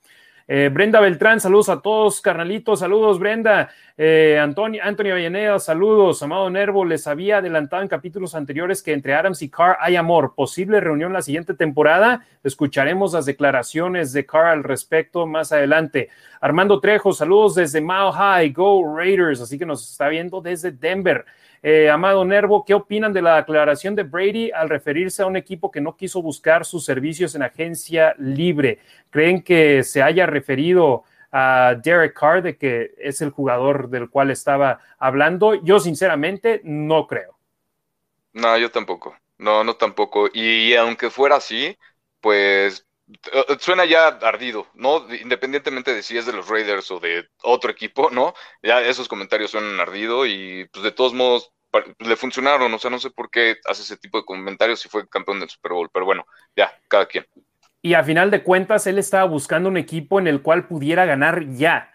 [0.49, 6.49] Eh, Brenda Beltrán, saludos a todos, carnalitos, saludos Brenda, eh, Antonio, Antonio Avellaneda, saludos, Amado
[6.51, 10.79] Nervo, les había adelantado en capítulos anteriores que entre Adams y Carr hay amor, posible
[10.79, 16.11] reunión la siguiente temporada, escucharemos las declaraciones de Carr al respecto más adelante.
[16.41, 21.25] Armando Trejo, saludos desde Mile High, Go Raiders, así que nos está viendo desde Denver.
[21.63, 25.71] Eh, Amado Nervo, ¿qué opinan de la declaración de Brady al referirse a un equipo
[25.71, 28.79] que no quiso buscar sus servicios en agencia libre?
[29.11, 34.31] ¿Creen que se haya referido a Derek Carr de que es el jugador del cual
[34.31, 35.55] estaba hablando?
[35.63, 37.37] Yo sinceramente no creo.
[38.33, 39.17] No, yo tampoco.
[39.39, 40.29] No, no tampoco.
[40.33, 41.77] Y aunque fuera así,
[42.21, 42.87] pues
[43.61, 45.07] suena ya ardido, ¿no?
[45.15, 48.35] Independientemente de si es de los Raiders o de otro equipo, ¿no?
[48.63, 51.53] Ya esos comentarios suenan ardido y pues de todos modos
[51.99, 55.09] le funcionaron, o sea, no sé por qué hace ese tipo de comentarios si fue
[55.09, 57.27] campeón del Super Bowl, pero bueno, ya, cada quien.
[57.83, 61.47] Y a final de cuentas, él estaba buscando un equipo en el cual pudiera ganar
[61.51, 61.93] ya.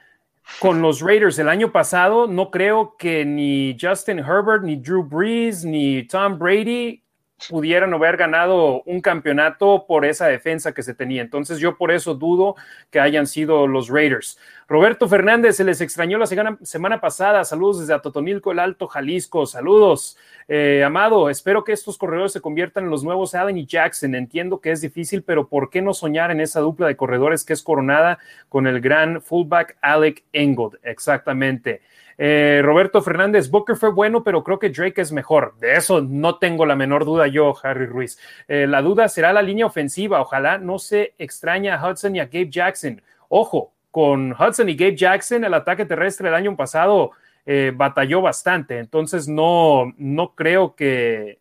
[0.59, 5.65] Con los Raiders el año pasado, no creo que ni Justin Herbert, ni Drew Brees,
[5.65, 7.03] ni Tom Brady
[7.49, 11.21] pudieran haber ganado un campeonato por esa defensa que se tenía.
[11.21, 12.55] Entonces yo por eso dudo
[12.89, 14.37] que hayan sido los Raiders.
[14.67, 16.27] Roberto Fernández, se les extrañó la
[16.61, 17.43] semana, pasada.
[17.43, 19.45] Saludos desde Atotonilco, el Alto Jalisco.
[19.45, 21.29] Saludos, eh, Amado.
[21.29, 24.15] Espero que estos corredores se conviertan en los nuevos Allen y Jackson.
[24.15, 27.53] Entiendo que es difícil, pero ¿por qué no soñar en esa dupla de corredores que
[27.53, 30.77] es coronada con el gran fullback Alec Engold?
[30.83, 31.81] Exactamente.
[32.23, 35.55] Eh, Roberto Fernández, Booker fue bueno, pero creo que Drake es mejor.
[35.57, 38.19] De eso no tengo la menor duda yo, Harry Ruiz.
[38.47, 40.21] Eh, la duda será la línea ofensiva.
[40.21, 43.01] Ojalá no se extraña a Hudson y a Gabe Jackson.
[43.27, 47.09] Ojo, con Hudson y Gabe Jackson, el ataque terrestre el año pasado
[47.43, 48.77] eh, batalló bastante.
[48.77, 51.39] Entonces no, no creo que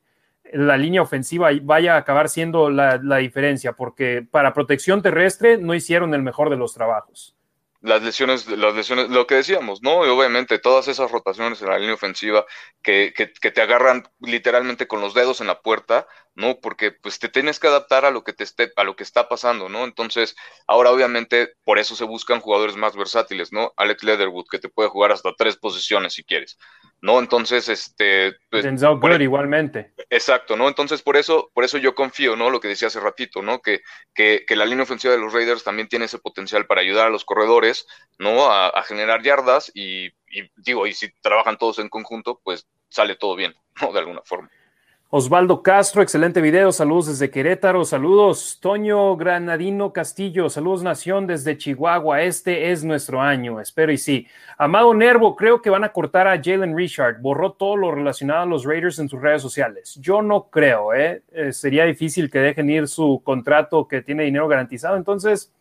[0.50, 6.14] la línea ofensiva vaya a acabar siendo la diferencia, porque para protección terrestre no hicieron
[6.14, 7.36] el mejor de los trabajos
[7.80, 10.04] las lesiones, las lesiones, lo que decíamos, ¿no?
[10.06, 12.44] Y obviamente todas esas rotaciones en la línea ofensiva
[12.82, 16.60] que, que, que, te agarran literalmente con los dedos en la puerta, ¿no?
[16.60, 19.28] Porque pues te tienes que adaptar a lo que te esté, a lo que está
[19.28, 19.84] pasando, ¿no?
[19.84, 23.72] Entonces, ahora obviamente por eso se buscan jugadores más versátiles, ¿no?
[23.76, 26.58] Alex Leatherwood, que te puede jugar hasta tres posiciones si quieres,
[27.00, 27.18] ¿no?
[27.18, 28.36] Entonces, este.
[28.50, 29.92] Pues, Denzel igualmente.
[30.08, 30.68] Exacto, ¿no?
[30.68, 32.50] Entonces, por eso, por eso yo confío, ¿no?
[32.50, 33.60] Lo que decía hace ratito, ¿no?
[33.60, 33.80] Que,
[34.14, 37.10] que, que la línea ofensiva de los Raiders también tiene ese potencial para ayudar a
[37.10, 37.86] los corredores,
[38.18, 38.50] ¿no?
[38.50, 43.16] A, a generar yardas y, y, digo, y si trabajan todos en conjunto, pues sale
[43.16, 43.92] todo bien, ¿no?
[43.92, 44.50] De alguna forma.
[45.12, 52.22] Osvaldo Castro, excelente video, saludos desde Querétaro, saludos Toño Granadino Castillo, saludos Nación desde Chihuahua,
[52.22, 54.28] este es nuestro año, espero y sí.
[54.56, 58.46] Amado Nervo, creo que van a cortar a Jalen Richard, borró todo lo relacionado a
[58.46, 59.98] los Raiders en sus redes sociales.
[60.00, 61.24] Yo no creo, ¿eh?
[61.32, 65.52] Eh, sería difícil que dejen ir su contrato que tiene dinero garantizado, entonces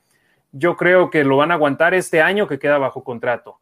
[0.52, 3.58] yo creo que lo van a aguantar este año que queda bajo contrato.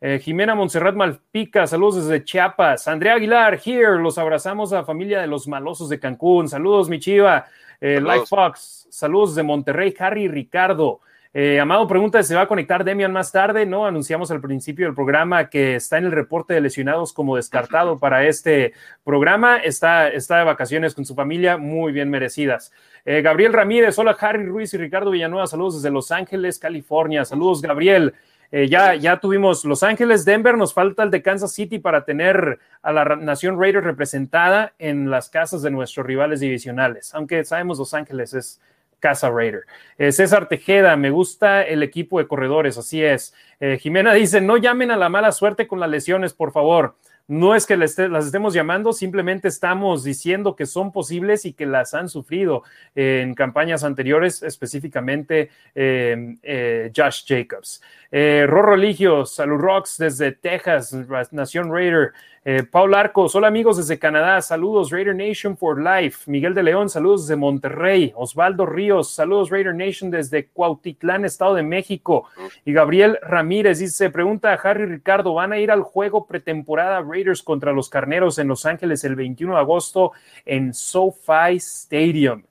[0.00, 2.88] Eh, Jimena Montserrat Malpica, saludos desde Chiapas.
[2.88, 6.48] Andrea Aguilar, here, los abrazamos a la familia de los malosos de Cancún.
[6.48, 7.46] Saludos, mi chiva.
[7.80, 11.00] Eh, Life Fox, saludos de Monterrey, Harry Ricardo.
[11.32, 13.64] Eh, Amado pregunta si se va a conectar Demian más tarde.
[13.64, 17.98] No, anunciamos al principio del programa que está en el reporte de lesionados como descartado
[17.98, 18.72] para este
[19.04, 19.58] programa.
[19.58, 22.72] Está, está de vacaciones con su familia, muy bien merecidas.
[23.04, 27.24] Eh, Gabriel Ramírez, hola Harry Ruiz y Ricardo Villanueva, saludos desde Los Ángeles, California.
[27.24, 28.14] Saludos, Gabriel.
[28.52, 32.58] Eh, ya, ya tuvimos Los Ángeles, Denver, nos falta el de Kansas City para tener
[32.82, 37.94] a la Nación Raiders representada en las casas de nuestros rivales divisionales, aunque sabemos Los
[37.94, 38.60] Ángeles es
[39.00, 39.62] casa Raider.
[39.98, 43.34] Eh, César Tejeda, me gusta el equipo de corredores, así es.
[43.58, 46.94] Eh, Jimena dice, no llamen a la mala suerte con las lesiones, por favor.
[47.30, 51.94] No es que las estemos llamando, simplemente estamos diciendo que son posibles y que las
[51.94, 52.64] han sufrido
[52.96, 57.80] en campañas anteriores, específicamente eh, eh, Josh Jacobs.
[58.10, 60.92] Eh, Rorro Ligio, Salud Rocks desde Texas,
[61.30, 62.10] Nación Raider.
[62.42, 66.30] Eh, Paul Arcos, hola amigos desde Canadá, saludos Raider Nation for Life.
[66.30, 68.14] Miguel de León, saludos desde Monterrey.
[68.16, 72.30] Osvaldo Ríos, saludos Raider Nation desde Cuautitlán, Estado de México.
[72.64, 77.42] Y Gabriel Ramírez dice, pregunta a Harry Ricardo, ¿van a ir al juego pretemporada Raiders
[77.42, 80.12] contra los Carneros en Los Ángeles el 21 de agosto
[80.46, 82.44] en SoFi Stadium?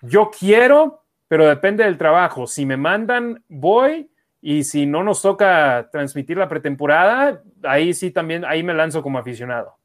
[0.00, 2.46] Yo quiero, pero depende del trabajo.
[2.46, 4.08] Si me mandan, voy
[4.48, 9.18] y si no nos toca transmitir la pretemporada, ahí sí también, ahí me lanzo como
[9.18, 9.76] aficionado.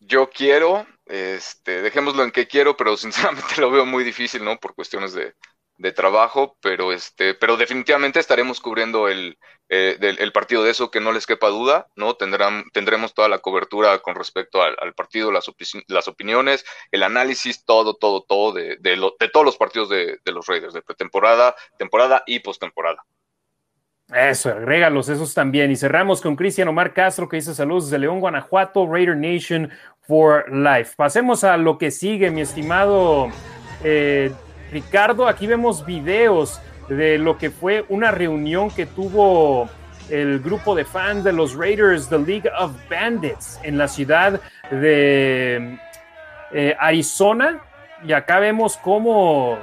[0.00, 4.58] Yo quiero, este, dejémoslo en que quiero, pero sinceramente lo veo muy difícil, ¿no?
[4.58, 5.32] Por cuestiones de,
[5.94, 11.12] trabajo, pero este, pero definitivamente estaremos cubriendo el, eh, el, partido de eso, que no
[11.12, 12.14] les quepa duda, ¿no?
[12.14, 15.48] Tendrán, tendremos toda la cobertura con respecto al, partido, las,
[15.86, 20.32] las, opiniones, el análisis, todo, todo, todo de, de, de todos los partidos de, de
[20.32, 23.04] los Raiders, de pretemporada, temporada y postemporada.
[24.14, 25.70] Eso, agrégalos, esos también.
[25.70, 29.70] Y cerramos con Cristian Omar Castro que dice saludos de León, Guanajuato, Raider Nation
[30.02, 30.92] for Life.
[30.96, 33.28] Pasemos a lo que sigue, mi estimado
[33.82, 34.30] eh,
[34.70, 35.26] Ricardo.
[35.26, 39.68] Aquí vemos videos de lo que fue una reunión que tuvo
[40.10, 45.78] el grupo de fans de los Raiders, The League of Bandits, en la ciudad de
[46.52, 47.62] eh, Arizona.
[48.04, 49.58] Y acá vemos cómo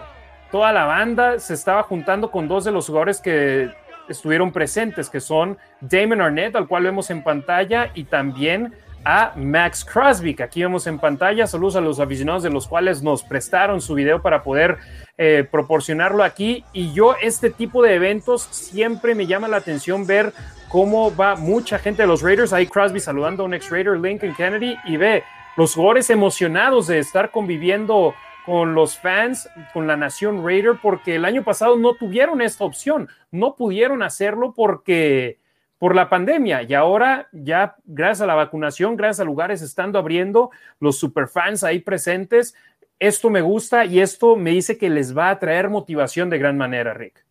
[0.52, 3.70] toda la banda se estaba juntando con dos de los jugadores que
[4.14, 8.74] estuvieron presentes, que son Damon Arnett, al cual vemos en pantalla, y también
[9.06, 11.48] a Max Crosby, que aquí vemos en pantalla.
[11.48, 14.78] Saludos a los aficionados de los cuales nos prestaron su video para poder
[15.18, 16.66] eh, proporcionarlo aquí.
[16.74, 20.34] Y yo, este tipo de eventos siempre me llama la atención ver
[20.68, 22.54] cómo va mucha gente de los Raiders.
[22.54, 25.24] Ahí Crosby saludando a un ex Raider, Lincoln Kennedy, y ve
[25.58, 28.14] los jugadores emocionados de estar conviviendo
[28.46, 33.10] con los fans, con la nación Raider, porque el año pasado no tuvieron esta opción,
[33.32, 35.40] no pudieron hacerlo porque
[35.78, 40.52] por la pandemia y ahora ya gracias a la vacunación, gracias a lugares estando abriendo,
[40.80, 42.54] los superfans ahí presentes,
[43.00, 46.58] esto me gusta y esto me dice que les va a traer motivación de gran
[46.58, 47.29] manera, Rick.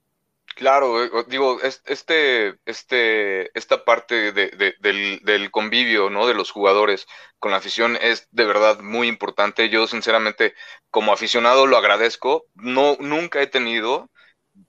[0.59, 6.27] Claro, eh, digo, este, este, esta parte del, convivio, ¿no?
[6.27, 7.07] De los jugadores
[7.39, 9.69] con la afición es de verdad muy importante.
[9.69, 10.55] Yo, sinceramente,
[10.91, 12.47] como aficionado lo agradezco.
[12.55, 14.11] No, nunca he tenido,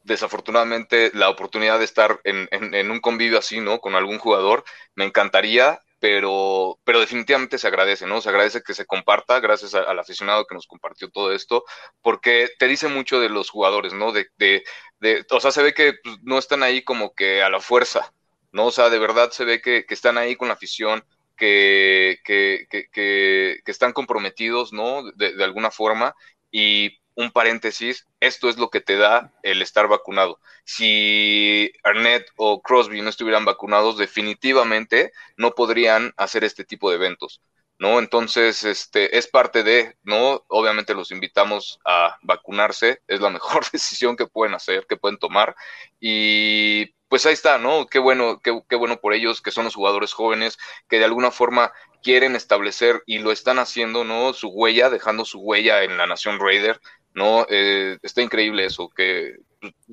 [0.03, 3.79] desafortunadamente, la oportunidad de estar en, en un convivio así, ¿no?
[3.79, 4.63] Con algún jugador.
[4.95, 8.21] Me encantaría, pero, pero definitivamente se agradece, ¿no?
[8.21, 11.65] Se agradece que se comparta, gracias al aficionado que nos compartió todo esto,
[12.01, 14.11] porque te dice mucho de los jugadores, ¿no?
[14.11, 14.63] De, de,
[14.99, 18.13] de o sea, se ve que pues, no están ahí como que a la fuerza,
[18.51, 18.67] ¿no?
[18.67, 21.03] O sea, de verdad se ve que, que están ahí con la afición,
[21.35, 25.03] que, que, que, que, están comprometidos, ¿no?
[25.11, 26.15] De, de alguna forma,
[26.51, 30.39] y un paréntesis, esto es lo que te da el estar vacunado.
[30.63, 37.41] Si Arnett o Crosby no estuvieran vacunados, definitivamente no podrían hacer este tipo de eventos.
[37.79, 37.99] ¿no?
[37.99, 40.43] Entonces, este, es parte de, ¿no?
[40.49, 45.55] Obviamente los invitamos a vacunarse, es la mejor decisión que pueden hacer, que pueden tomar.
[45.99, 47.87] Y pues ahí está, ¿no?
[47.87, 50.57] Qué bueno, qué, qué bueno por ellos, que son los jugadores jóvenes,
[50.89, 51.71] que de alguna forma
[52.03, 54.33] quieren establecer y lo están haciendo, ¿no?
[54.33, 56.79] Su huella, dejando su huella en la Nación Raider,
[57.13, 57.45] ¿no?
[57.49, 59.35] Eh, está increíble eso, que,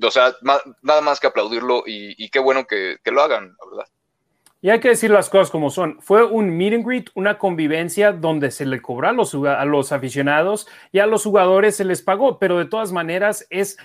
[0.01, 0.33] o sea,
[0.81, 3.91] nada más que aplaudirlo y, qué bueno que, lo hagan, la verdad.
[4.59, 6.01] Y hay que decir las cosas como son.
[6.01, 10.99] Fue un meet and greet, una convivencia donde se le cobró a los aficionados y
[10.99, 13.77] a los jugadores se les pagó, pero de todas maneras es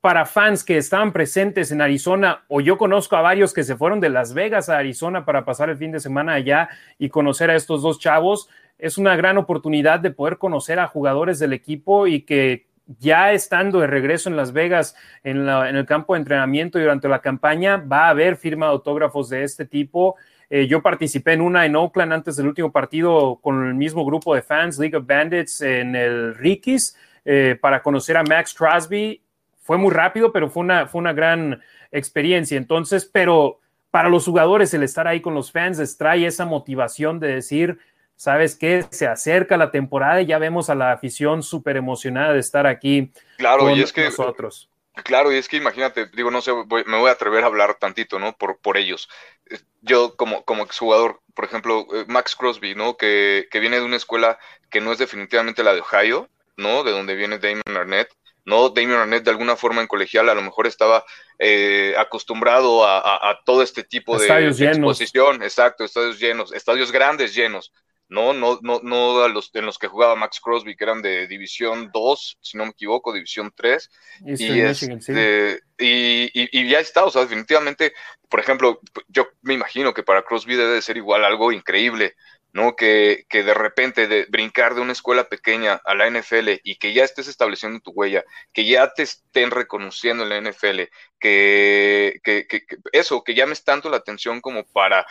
[0.00, 4.00] para fans que estaban presentes en Arizona, o yo conozco a varios que se fueron
[4.00, 6.68] de Las Vegas a Arizona para pasar el fin de semana allá
[6.98, 11.40] y conocer a estos dos chavos, es una gran oportunidad de poder conocer a jugadores
[11.40, 12.67] del equipo y que
[12.98, 17.76] ya estando de regreso en Las Vegas, en, el campo de entrenamiento durante la campaña,
[17.76, 20.16] va a haber firma de autógrafos de este tipo.
[20.48, 24.34] Eh, yo participé en una en Oakland antes del último partido con el mismo grupo
[24.34, 29.22] de fans, League of Bandits, en el Rickies, eh, para conocer a Max Crosby.
[29.60, 31.60] Fue muy rápido, pero fue una, fue una gran
[31.92, 32.56] experiencia.
[32.56, 33.60] Entonces, pero
[33.90, 37.78] para los jugadores, el estar ahí con los fans les trae esa motivación de decir,
[38.18, 38.84] ¿sabes qué?
[38.90, 43.12] Se acerca la temporada y ya vemos a la afición súper emocionada de estar aquí
[43.38, 44.68] claro, con y es que, nosotros.
[45.04, 46.52] Claro, y es que imagínate, digo, no sé,
[46.86, 48.36] me voy a atrever a hablar tantito, ¿no?
[48.36, 49.08] Por, por ellos.
[49.80, 52.96] Yo como, como exjugador, por ejemplo, eh, Max Crosby, ¿no?
[52.96, 54.38] Que, que viene de una escuela
[54.68, 56.82] que no es definitivamente la de Ohio, ¿no?
[56.82, 58.10] De donde viene Damon Arnett.
[58.44, 61.04] No, Damon Arnett de alguna forma en colegial a lo mejor estaba
[61.38, 67.72] eh, acostumbrado a, todo este tipo de, exposición, exacto, estadios llenos, estadios grandes llenos,
[68.08, 71.26] no, no, no, no a los en los que jugaba Max Crosby, que eran de
[71.26, 73.90] División 2, si no me equivoco, División 3.
[74.24, 77.92] Y, este, y, y, ya está, o sea, definitivamente,
[78.28, 82.14] por ejemplo, yo me imagino que para Crosby debe de ser igual algo increíble,
[82.52, 82.76] ¿no?
[82.76, 86.94] Que, que de repente de brincar de una escuela pequeña a la NFL y que
[86.94, 90.84] ya estés estableciendo tu huella, que ya te estén reconociendo en la NFL,
[91.20, 95.06] que, que, que eso, que llames tanto la atención como para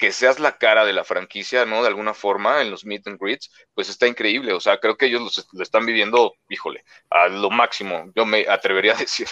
[0.00, 1.82] que seas la cara de la franquicia, ¿no?
[1.82, 4.54] De alguna forma en los meet and greets, pues está increíble.
[4.54, 8.94] O sea, creo que ellos lo están viviendo, híjole, a lo máximo, yo me atrevería
[8.94, 9.28] a decir.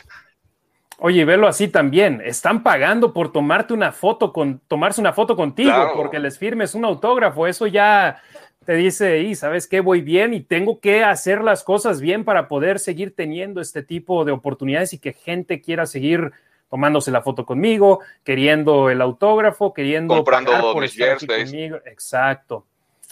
[0.99, 2.21] Oye, velo así también.
[2.23, 6.85] Están pagando por tomarte una foto con, tomarse una foto contigo, porque les firmes un
[6.85, 7.47] autógrafo.
[7.47, 8.21] Eso ya
[8.67, 12.47] te dice, y sabes que voy bien y tengo que hacer las cosas bien para
[12.47, 16.33] poder seguir teniendo este tipo de oportunidades y que gente quiera seguir
[16.71, 21.79] tomándose la foto conmigo, queriendo el autógrafo, queriendo comprando por estar conmigo.
[21.87, 22.67] Exacto.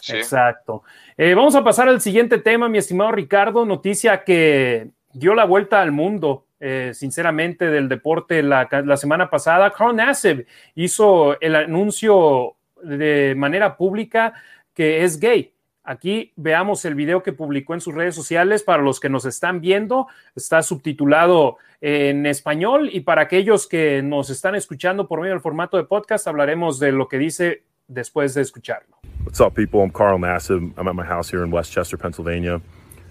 [0.08, 0.82] Exacto.
[1.16, 3.64] Eh, vamos a pasar al siguiente tema, mi estimado Ricardo.
[3.64, 9.72] Noticia que dio la vuelta al mundo, eh, sinceramente, del deporte la, la, semana pasada.
[9.72, 14.34] Carl Nassib hizo el anuncio de manera pública
[14.74, 15.52] que es gay.
[15.88, 19.60] Aquí veamos el video que publicó en sus redes sociales para los que nos están
[19.60, 20.08] viendo.
[20.34, 25.76] Está subtitulado en español y para aquellos que nos están escuchando por medio del formato
[25.76, 28.96] de podcast hablaremos de lo que dice después de escucharlo.
[29.24, 29.80] What's up, people?
[29.80, 30.72] I'm Carl Nassib.
[30.76, 32.60] I'm at my house here in Westchester, Pennsylvania.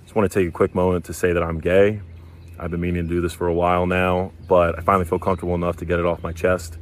[0.04, 2.02] Just want to take a quick moment to say that I'm gay.
[2.60, 5.56] I've been meaning to do this for a while now, but I finally feel comfortable
[5.56, 6.78] enough to get it off my chest.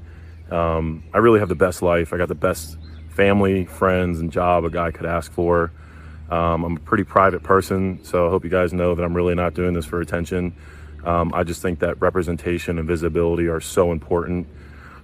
[0.50, 2.14] Um, I really have the best life.
[2.14, 2.80] I got the best
[3.10, 5.72] family, friends, and job a guy could ask for.
[6.34, 9.36] Um, I'm a pretty private person, so I hope you guys know that I'm really
[9.36, 10.56] not doing this for attention.
[11.06, 14.48] Um, I just think that representation and visibility are so important.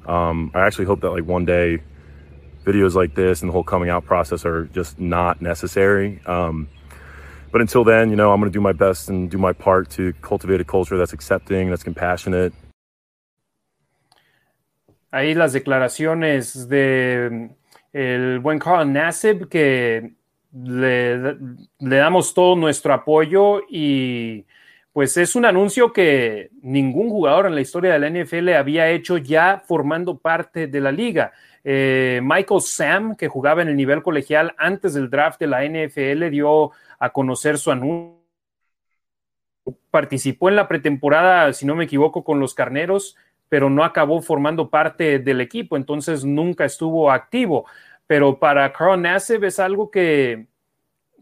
[0.08, 1.84] Um, I actually hope that like one day
[2.66, 6.20] videos like this and the whole coming out process are just not necessary.
[6.26, 6.68] Um,
[7.52, 9.92] but until then, you know, I'm going to do my best and do my part
[9.92, 12.54] to cultivate a culture that's accepting, that's compassionate.
[15.14, 17.52] Ahí las declaraciones de
[17.94, 20.19] el buen Carl Nassib que
[20.52, 21.38] le,
[21.80, 24.46] damos todo nuestro apoyo y
[24.92, 29.18] pues es un anuncio que ningún jugador en la historia de la NFL había hecho
[29.18, 31.32] ya formando parte de la liga.
[31.64, 36.30] Eh, Michael Sam, que jugaba en el nivel colegial antes del draft de la NFL,
[36.30, 38.18] dio a conocer su anuncio.
[39.92, 43.16] Participó en la pretemporada, si no me equivoco, con los Carneros,
[43.50, 47.66] pero no acabó formando parte del equipo, entonces nunca estuvo activo
[48.10, 50.48] pero para Carl Nassib es algo que,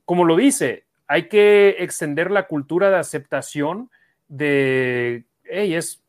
[0.05, 3.91] como lo dice, hay que extender la cultura de aceptación
[4.29, 6.01] de, hey, es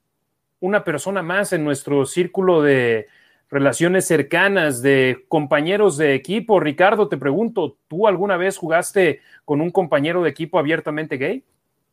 [0.60, 3.08] una persona más en nuestro círculo de
[3.50, 6.60] relaciones cercanas, de compañeros de equipo.
[6.60, 11.42] Ricardo, te pregunto, ¿tú alguna vez jugaste con un compañero de equipo abiertamente gay?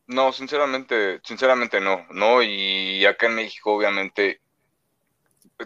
[0.06, 4.42] No, sinceramente, sinceramente no, no, y acá en México obviamente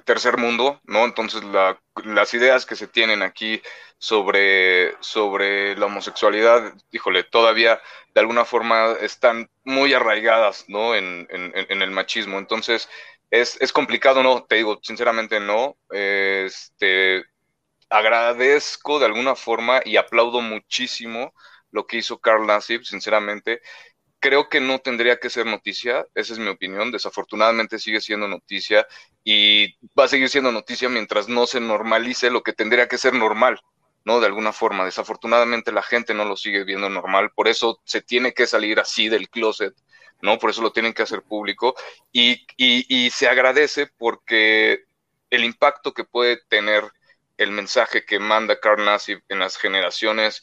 [0.05, 1.05] tercer mundo, ¿no?
[1.05, 1.41] Entonces
[2.03, 3.61] las ideas que se tienen aquí
[3.97, 7.81] sobre, sobre la homosexualidad, híjole, todavía
[8.13, 10.95] de alguna forma están muy arraigadas, ¿no?
[10.95, 12.37] En, el machismo.
[12.37, 12.89] Entonces
[13.31, 14.43] es, es, complicado, ¿no?
[14.43, 15.77] Te digo, sinceramente no.
[15.91, 17.25] Este,
[17.89, 21.33] agradezco de alguna forma y aplaudo muchísimo
[21.71, 23.61] lo que hizo Carl Nassib, sinceramente,
[24.19, 28.85] creo que no tendría que ser noticia, esa es mi opinión, desafortunadamente sigue siendo noticia
[29.23, 33.13] y va a seguir siendo noticia mientras no se normalice lo que tendría que ser
[33.13, 33.59] normal,
[34.05, 34.19] ¿no?
[34.19, 38.33] De alguna forma, desafortunadamente la gente no lo sigue viendo normal, por eso se tiene
[38.33, 39.73] que salir así del closet,
[40.21, 40.39] ¿no?
[40.39, 41.75] Por eso lo tienen que hacer público
[42.11, 42.45] y,
[43.11, 44.85] se agradece porque
[45.29, 46.83] el impacto que puede tener
[47.37, 50.41] el mensaje que manda Carl Nassib en las generaciones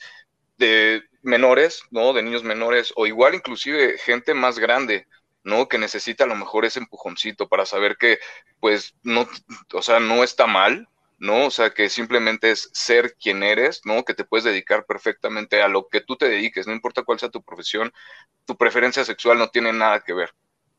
[0.59, 2.13] de menores, ¿no?
[2.13, 5.07] De niños menores o igual inclusive gente más grande,
[5.47, 5.69] ¿no?
[5.69, 8.19] Que necesita a lo mejor ese empujoncito para saber que,
[8.61, 9.29] pues, no,
[9.73, 10.89] o sea, no está mal,
[11.19, 11.47] ¿no?
[11.47, 14.05] O sea, que simplemente es ser quien eres, ¿no?
[14.05, 17.31] Que te puedes dedicar perfectamente a lo que tú te dediques, no importa cuál sea
[17.31, 17.93] tu profesión,
[18.45, 20.35] tu preferencia sexual no tiene nada que ver,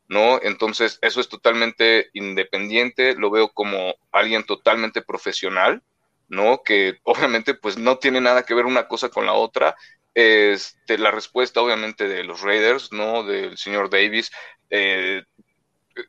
[0.10, 0.42] ¿no?
[0.44, 5.82] Entonces, eso es totalmente independiente, lo veo como alguien totalmente profesional,
[6.28, 6.62] ¿no?
[6.64, 9.76] Que obviamente pues no tiene nada que ver una cosa con la otra.
[10.14, 13.24] Este, la respuesta obviamente de los Raiders, ¿no?
[13.24, 14.32] Del señor Davis,
[14.70, 15.24] eh,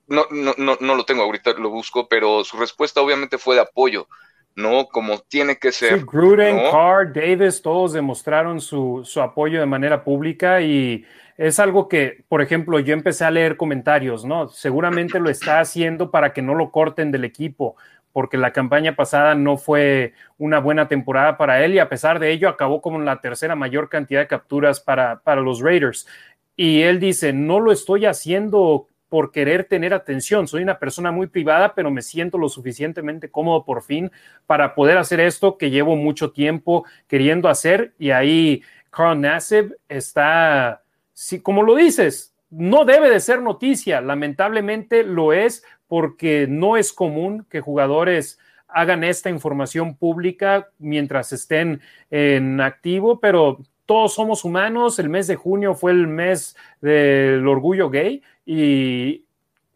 [0.07, 3.63] no, no, no, no lo tengo ahorita, lo busco, pero su respuesta obviamente fue de
[3.63, 4.09] apoyo.
[4.59, 4.89] ¿no?
[4.89, 6.01] Como tiene que ser.
[6.01, 11.05] Sí, Gruden, Carr, Davis, todos demostraron su, su, apoyo de manera pública y
[11.37, 14.49] es algo que, por ejemplo, yo empecé a leer comentarios, ¿no?
[14.49, 17.77] Seguramente lo está haciendo para que no lo corten del equipo,
[18.13, 22.33] porque la campaña pasada no fue una buena temporada para él y a pesar de
[22.33, 26.09] ello acabó como la tercera mayor cantidad de capturas para, para los Raiders.
[26.59, 30.49] Y él dice, no lo estoy haciendo por querer tener atención.
[30.49, 34.11] Soy una persona muy privada, pero me siento lo suficientemente cómodo por fin
[34.45, 37.95] para poder hacer esto que llevo mucho tiempo queriendo hacer.
[37.97, 40.83] Y ahí Carl Nassib está,
[41.15, 44.01] sí, como lo dices, no debe de ser noticia.
[44.01, 51.81] Lamentablemente lo es porque no es común que jugadores hagan esta información pública mientras estén
[52.11, 54.99] en activo, pero todos somos humanos.
[54.99, 59.25] El mes de junio fue el mes del orgullo gay y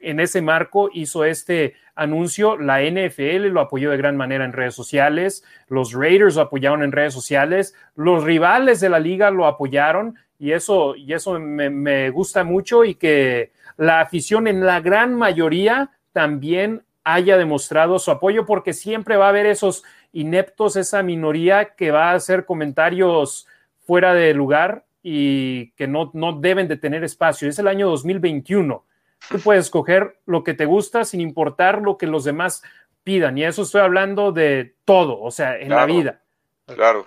[0.01, 2.59] en ese marco hizo este anuncio.
[2.59, 6.93] La NFL lo apoyó de gran manera en redes sociales, los Raiders lo apoyaron en
[6.93, 12.11] redes sociales, los rivales de la liga lo apoyaron y eso, y eso me, me
[12.11, 18.45] gusta mucho y que la afición en la gran mayoría también haya demostrado su apoyo
[18.45, 23.49] porque siempre va a haber esos ineptos, esa minoría que va a hacer comentarios
[23.93, 27.47] fuera de lugar y que no, no deben de tener espacio.
[27.47, 28.87] Es el año 2021.
[29.29, 32.63] Tú puedes escoger lo que te gusta sin importar lo que los demás
[33.05, 33.37] pidan.
[33.37, 36.23] Y eso estoy hablando de todo, o sea, en la vida.
[36.65, 37.07] Claro,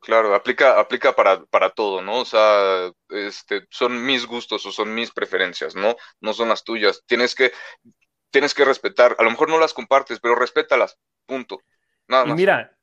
[0.00, 2.20] claro, aplica, aplica para, para todo, ¿no?
[2.20, 5.96] O sea, este, son mis gustos o son mis preferencias, ¿no?
[6.20, 7.04] No son las tuyas.
[7.06, 7.52] Tienes que,
[8.30, 9.16] tienes que respetar.
[9.18, 10.98] A lo mejor no las compartes, pero respétalas.
[11.24, 11.62] Punto.
[12.06, 12.34] Nada más.
[12.34, 12.77] Y mira,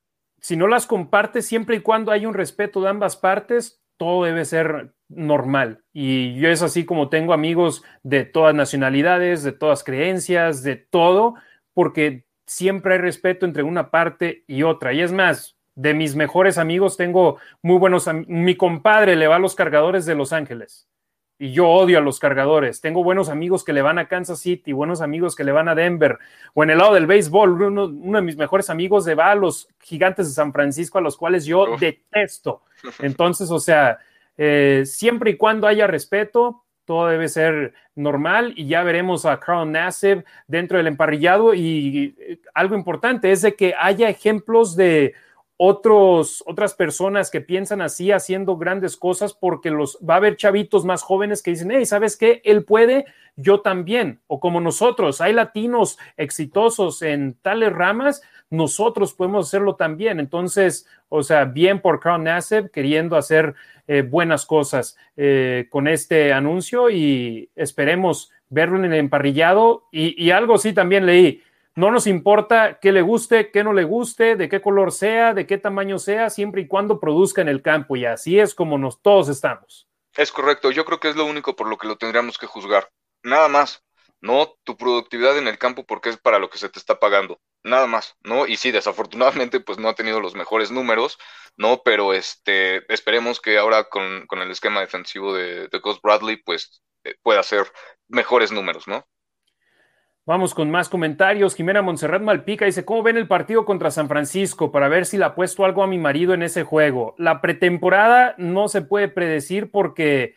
[0.45, 4.45] si no las compartes, siempre y cuando hay un respeto de ambas partes, todo debe
[4.45, 5.83] ser normal.
[5.91, 11.33] Y yo es así como tengo amigos de todas nacionalidades, de todas creencias, de todo,
[11.73, 14.93] porque siempre hay respeto entre una parte y otra.
[14.93, 19.39] Y es más, de mis mejores amigos tengo muy buenos, mi compadre le va a
[19.39, 20.87] los cargadores de Los Ángeles
[21.37, 22.81] y yo odio a los cargadores.
[22.81, 25.75] Tengo buenos amigos que le van a Kansas City, buenos amigos que le van a
[25.75, 26.17] Denver,
[26.53, 29.67] o en el lado del béisbol, uno, de mis mejores amigos le va a los
[29.81, 32.63] gigantes de San Francisco, a los cuales yo detesto.
[32.99, 33.99] Entonces, o sea,
[34.37, 39.71] eh, siempre y cuando haya respeto, todo debe ser normal y ya veremos a Carl
[39.71, 45.13] Nassib dentro del emparrillado y eh, algo importante es de que haya ejemplos de
[45.57, 50.83] otros, otras personas que piensan así haciendo grandes cosas porque los va a haber chavitos
[50.83, 52.41] más jóvenes que dicen, hey, ¿sabes qué?
[52.43, 53.05] Él puede,
[53.37, 54.19] yo también.
[54.27, 60.19] O como nosotros, hay latinos exitosos en tales ramas, nosotros podemos hacerlo también.
[60.19, 63.55] Entonces, o sea, bien por Carl Nassib queriendo hacer
[63.87, 69.85] eh, buenas cosas eh, con este anuncio y esperemos verlo en el emparrillado.
[69.91, 71.41] Y, y algo sí también leí
[71.75, 75.45] no nos importa qué le guste, qué no le guste, de qué color sea, de
[75.45, 77.97] qué tamaño sea, siempre y cuando produzca en el campo.
[77.97, 79.87] Y así es como nos todos estamos.
[80.15, 80.71] Es correcto.
[80.71, 82.89] Yo creo que es lo único por lo que lo tendríamos que juzgar.
[83.23, 83.81] Nada más.
[84.21, 87.39] No tu productividad en el campo porque es para lo que se te está pagando.
[87.63, 88.47] Nada más, ¿no?
[88.47, 91.19] Y sí, desafortunadamente, pues no ha tenido los mejores números,
[91.57, 91.83] ¿no?
[91.83, 96.81] Pero este, esperemos que ahora con, con el esquema defensivo de, de Ghost Bradley, pues
[97.03, 97.71] eh, pueda hacer
[98.07, 99.05] mejores números, ¿no?
[100.27, 101.53] Vamos con más comentarios.
[101.53, 105.25] Jimena Monserrat Malpica dice, ¿cómo ven el partido contra San Francisco para ver si le
[105.25, 107.13] apuesto algo a mi marido en ese juego?
[107.19, 110.35] La pretemporada no se puede predecir porque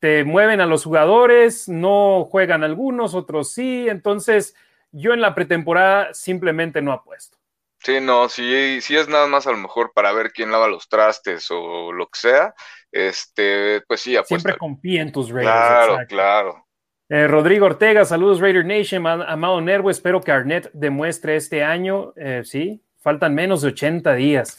[0.00, 3.88] te mueven a los jugadores, no juegan algunos, otros sí.
[3.88, 4.56] Entonces,
[4.90, 7.38] yo en la pretemporada simplemente no apuesto.
[7.80, 10.88] Sí, no, si, si es nada más a lo mejor para ver quién lava los
[10.88, 12.54] trastes o lo que sea,
[12.90, 14.50] este, pues sí, apuesta.
[14.50, 15.54] Siempre confía en tus Raiders.
[15.54, 16.67] Claro, claro.
[17.10, 22.42] Eh, Rodrigo Ortega, saludos Raider Nation, amado Nervo, espero que Arnett demuestre este año, eh,
[22.44, 24.58] sí, faltan menos de 80 días.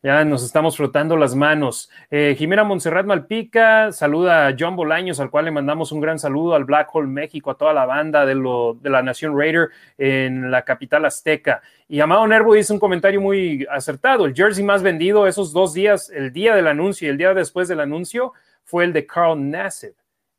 [0.00, 1.90] Ya nos estamos frotando las manos.
[2.08, 6.54] Eh, Jimena Montserrat Malpica, saluda a John Bolaños, al cual le mandamos un gran saludo
[6.54, 8.36] al Black Hole México, a toda la banda de,
[8.80, 11.62] de la Nación Raider en la capital azteca.
[11.88, 14.26] Y Amado Nervo dice un comentario muy acertado.
[14.26, 17.66] El jersey más vendido esos dos días, el día del anuncio y el día después
[17.66, 19.94] del anuncio, fue el de Carl Nassib.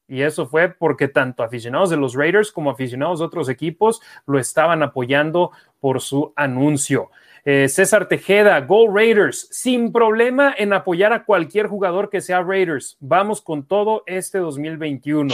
[0.07, 4.39] Y eso fue porque tanto aficionados de los Raiders como aficionados de otros equipos lo
[4.39, 7.09] estaban apoyando por su anuncio.
[7.43, 12.97] Eh, César Tejeda, Go Raiders, sin problema en apoyar a cualquier jugador que sea Raiders.
[12.99, 15.33] Vamos con todo este 2021.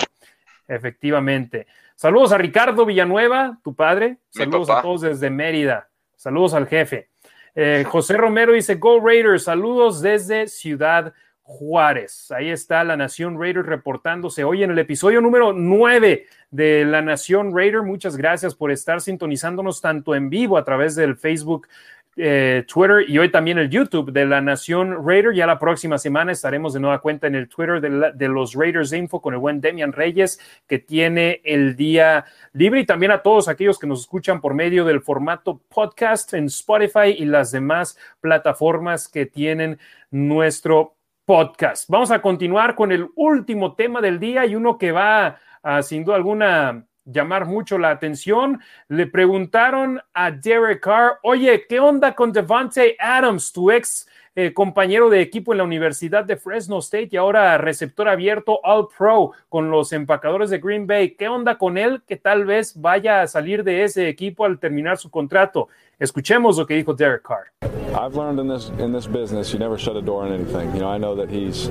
[0.67, 1.67] Efectivamente.
[1.95, 4.17] Saludos a Ricardo Villanueva, tu padre.
[4.29, 5.89] Saludos a todos desde Mérida.
[6.15, 7.09] Saludos al jefe.
[7.55, 11.13] Eh, José Romero dice, Go Raiders, saludos desde Ciudad
[11.43, 12.31] Juárez.
[12.31, 17.55] Ahí está la Nación Raider reportándose hoy en el episodio número 9 de la Nación
[17.55, 17.81] Raider.
[17.81, 21.67] Muchas gracias por estar sintonizándonos tanto en vivo a través del Facebook
[22.15, 25.33] eh, Twitter y hoy también el YouTube de la Nación Raider.
[25.33, 29.21] Ya la próxima semana estaremos de nueva cuenta en el Twitter de, los Raiders Info
[29.21, 33.79] con el buen Demian Reyes, que tiene el día libre, y también a todos aquellos
[33.79, 39.25] que nos escuchan por medio del formato podcast en Spotify y las demás plataformas que
[39.25, 39.79] tienen
[40.11, 40.95] nuestro
[41.25, 41.89] podcast.
[41.89, 46.03] Vamos a continuar con el último tema del día y uno que va a, sin
[46.03, 48.59] duda alguna, llamar mucho la atención.
[48.87, 55.09] Le preguntaron a Derek Carr, oye, ¿qué onda con Devante Adams, tu ex eh, compañero
[55.09, 59.69] de equipo en la Universidad de Fresno State y ahora receptor abierto All Pro con
[59.69, 61.11] los empacadores de Green Bay?
[61.11, 64.97] ¿Qué onda con él que tal vez vaya a salir de ese equipo al terminar
[64.97, 65.69] su contrato?
[66.03, 67.53] Escuchemos lo que dijo Derek Carr.
[67.95, 70.73] I've learned in this in this business, you never shut a door on anything.
[70.73, 71.69] You know, I know that he's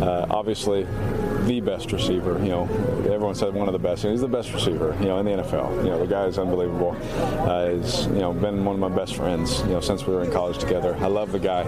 [0.00, 0.86] uh, obviously
[1.44, 2.38] the best receiver.
[2.38, 2.62] You know,
[3.00, 4.04] everyone said one of the best.
[4.04, 4.96] he's the best receiver.
[5.00, 5.84] You know, in the NFL.
[5.84, 6.96] You know, the guy is unbelievable.
[7.12, 9.60] Uh, he's you know been one of my best friends.
[9.60, 10.96] You know, since we were in college together.
[11.00, 11.64] I love the guy.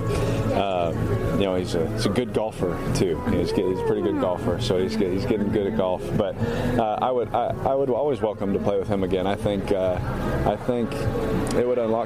[0.54, 0.92] Uh,
[1.34, 3.20] you know, he's a, he's a good golfer too.
[3.26, 6.02] He's, he's a pretty good golfer, so he's he's getting good at golf.
[6.16, 6.34] But
[6.78, 9.26] uh, I would I, I, would always welcome to play with him again.
[9.26, 9.98] I think uh,
[10.46, 10.90] I think
[11.56, 12.05] it would unlock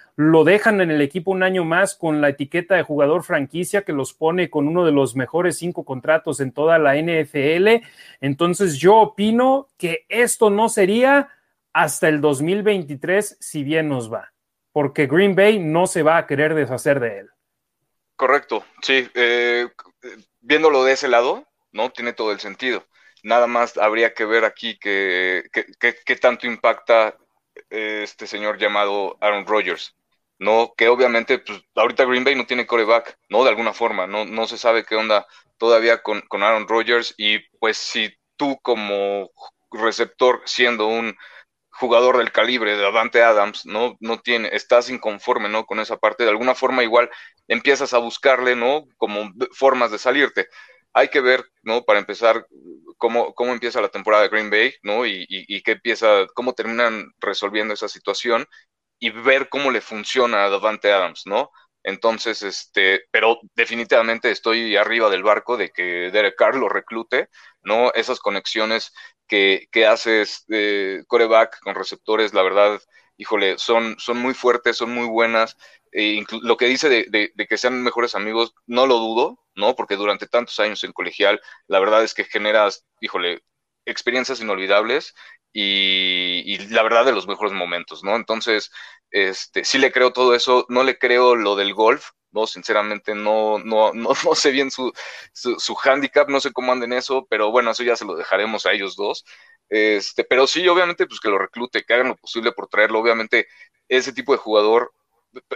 [0.15, 3.93] lo dejan en el equipo un año más con la etiqueta de jugador franquicia que
[3.93, 7.83] los pone con uno de los mejores cinco contratos en toda la NFL.
[8.19, 11.29] Entonces yo opino que esto no sería
[11.73, 14.31] hasta el 2023 si bien nos va
[14.71, 17.29] porque Green Bay no se va a querer deshacer de él.
[18.15, 19.09] Correcto, sí.
[19.13, 19.67] Eh,
[20.39, 21.91] viéndolo de ese lado, ¿no?
[21.91, 22.85] Tiene todo el sentido.
[23.23, 27.17] Nada más habría que ver aquí qué que, tanto impacta
[27.69, 29.95] eh, este señor llamado Aaron Rodgers.
[30.41, 33.43] No, que obviamente, pues ahorita Green Bay no tiene coreback, ¿no?
[33.43, 35.27] De alguna forma, no, no se sabe qué onda
[35.59, 37.13] todavía con, con Aaron Rodgers.
[37.15, 39.29] Y pues si tú como
[39.71, 41.15] receptor, siendo un
[41.69, 43.97] jugador del calibre de Davante Adams, ¿no?
[43.99, 45.65] No tiene, estás inconforme, ¿no?
[45.67, 47.11] Con esa parte, de alguna forma igual
[47.47, 48.85] empiezas a buscarle, ¿no?
[48.97, 50.47] Como formas de salirte.
[50.93, 51.83] Hay que ver, ¿no?
[51.83, 52.47] Para empezar,
[52.97, 55.05] cómo, cómo empieza la temporada de Green Bay, ¿no?
[55.05, 58.47] Y, y, qué empieza, cómo terminan resolviendo esa situación
[59.01, 61.51] y ver cómo le funciona a Davante Adams, ¿no?
[61.83, 67.27] Entonces, este, pero definitivamente estoy arriba del barco de que Derek Carr lo reclute,
[67.63, 67.91] ¿no?
[67.93, 68.93] Esas conexiones
[69.27, 72.79] que, que haces de coreback con receptores, la verdad,
[73.17, 75.57] híjole, son, son muy fuertes, son muy buenas.
[75.91, 79.75] E lo que dice de, de, que sean mejores amigos, no lo dudo, ¿no?
[79.75, 83.41] Porque durante tantos años en colegial, la verdad es que generas, híjole,
[83.85, 85.13] experiencias inolvidables
[85.53, 88.15] y, y, la verdad de los mejores momentos, ¿no?
[88.15, 88.71] Entonces,
[89.11, 93.59] este, sí le creo todo eso, no le creo lo del golf, no, sinceramente no,
[93.59, 94.91] no, no, no sé bien su,
[95.33, 98.73] su, handicap, no sé cómo anden eso, pero bueno, eso ya se lo dejaremos a
[98.73, 99.25] ellos dos.
[99.69, 102.99] Este, pero sí, obviamente, pues que lo reclute, que hagan lo posible por traerlo.
[102.99, 103.47] Obviamente,
[103.87, 104.93] ese tipo de jugador,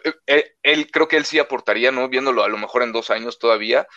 [0.04, 2.08] él, eh, él creo que él sí aportaría, ¿no?
[2.10, 3.88] Viéndolo a lo mejor en dos años todavía,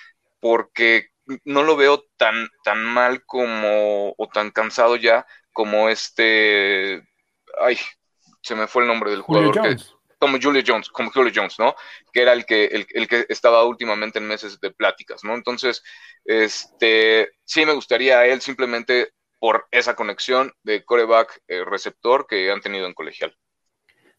[0.40, 1.10] porque
[1.44, 5.26] no lo veo tan, tan mal como, o tan cansado ya
[5.58, 7.02] como este,
[7.60, 7.76] ay,
[8.40, 9.76] se me fue el nombre del jugador.
[10.20, 11.74] como Julio Jones, como Julio Jones, ¿no?
[12.12, 15.34] Que era el que, el, que estaba últimamente en meses de pláticas, ¿no?
[15.34, 15.82] Entonces,
[16.24, 22.52] este, sí me gustaría a él simplemente por esa conexión de coreback eh, receptor que
[22.52, 23.36] han tenido en colegial.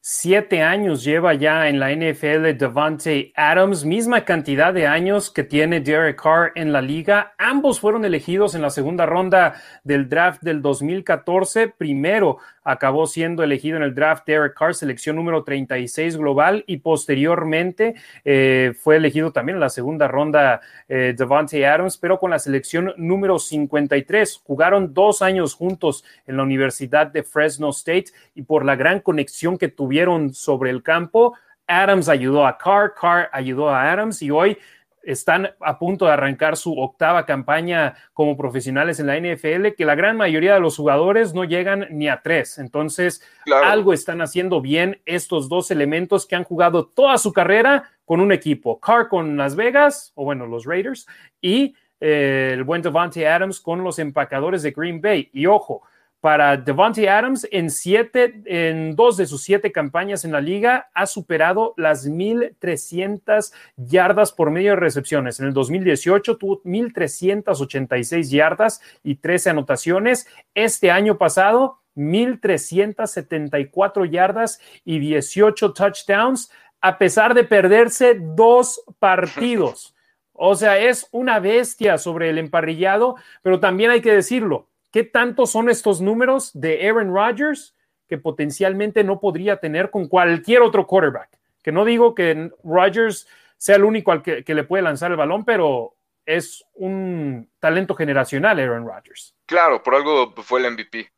[0.02, 5.82] Siete años lleva ya en la NFL Devante Adams, misma cantidad de años que tiene
[5.82, 7.34] Derek Carr en la liga.
[7.38, 11.68] Ambos fueron elegidos en la segunda ronda del draft del 2014.
[11.68, 17.96] Primero acabó siendo elegido en el draft Derek Carr, selección número 36 global, y posteriormente
[18.24, 22.94] eh, fue elegido también en la segunda ronda eh, Devante Adams, pero con la selección
[22.96, 24.44] número 53.
[24.46, 29.58] Jugaron dos años juntos en la Universidad de Fresno State y por la gran conexión
[29.58, 31.36] que tuvieron vieron sobre el campo.
[31.68, 34.58] Adams ayudó a Carr, Carr ayudó a Adams y hoy
[35.04, 39.96] están a punto de arrancar su octava campaña como profesionales en la NFL, que la
[39.96, 42.58] gran mayoría de los jugadores no llegan ni a tres.
[42.58, 43.24] Entonces,
[43.64, 48.32] algo están haciendo bien estos dos elementos que han jugado toda su carrera con un
[48.32, 48.80] equipo.
[48.80, 51.08] Carr con Las Vegas, o bueno, los Raiders,
[51.42, 55.30] y eh, el buen Devontae Adams con los empacadores de Green Bay.
[55.34, 55.84] Y ojo,
[56.22, 61.06] para Devontae Adams, en, siete, en dos de sus siete campañas en la liga, ha
[61.06, 65.40] superado las 1.300 yardas por medio de recepciones.
[65.40, 70.28] En el 2018 tuvo 1.386 yardas y 13 anotaciones.
[70.54, 76.52] Este año pasado, 1.374 yardas y 18 touchdowns,
[76.82, 79.96] a pesar de perderse dos partidos.
[80.42, 85.46] O sea, es una bestia sobre el emparrillado, pero también hay que decirlo, ¿Qué tanto
[85.46, 87.76] son estos números de Aaron Rodgers
[88.08, 91.30] que potencialmente no podría tener con cualquier otro quarterback?
[91.64, 93.28] Que no digo que Rodgers
[93.58, 98.60] sea el único al que, le puede lanzar el balón, pero es un talento generacional
[98.60, 99.36] Aaron Rodgers.
[99.46, 101.12] Claro, por algo fue el MVP,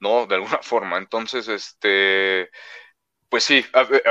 [0.00, 0.26] ¿no?
[0.26, 0.96] De alguna forma.
[0.98, 2.50] Entonces, este,
[3.28, 3.64] pues sí,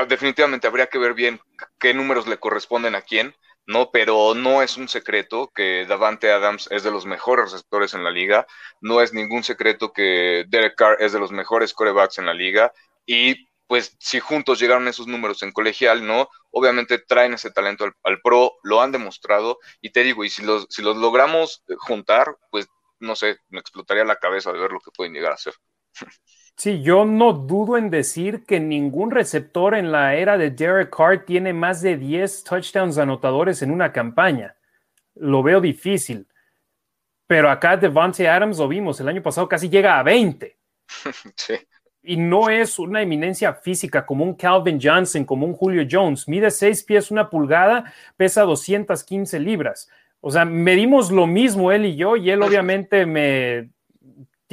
[0.08, 1.40] definitivamente habría que ver bien
[1.80, 3.36] qué números le corresponden a quién.
[3.66, 3.92] ¿No?
[3.92, 8.12] Pero no es un secreto que Davante Adams es de los mejores receptores en la
[8.12, 8.46] liga,
[8.82, 12.74] no es ningún secreto que Derek Carr es de los mejores corebacks en la liga
[13.06, 16.30] y pues si juntos llegaron esos números en colegial, ¿no?
[16.52, 20.68] Obviamente traen ese talento al, pro, lo han demostrado y te digo, y si los,
[20.70, 22.68] si los logramos juntar, pues
[23.00, 25.54] no sé, me explotaría la cabeza de ver lo que pueden llegar a hacer.
[26.56, 31.26] Sí, yo no dudo en decir que ningún receptor en la era de Derek Carr
[31.26, 34.56] tiene más de 10 touchdowns anotadores en una campaña.
[35.16, 36.28] Lo veo difícil.
[37.26, 40.58] Pero acá Devontae Adams lo vimos, el año pasado casi llega a 20.
[41.36, 41.56] Sí.
[42.06, 46.28] Y no es una eminencia física como un Calvin Johnson, como un Julio Jones.
[46.28, 49.90] Mide 6 pies, una pulgada, pesa 215 libras.
[50.20, 53.70] O sea, medimos lo mismo él y yo, y él obviamente me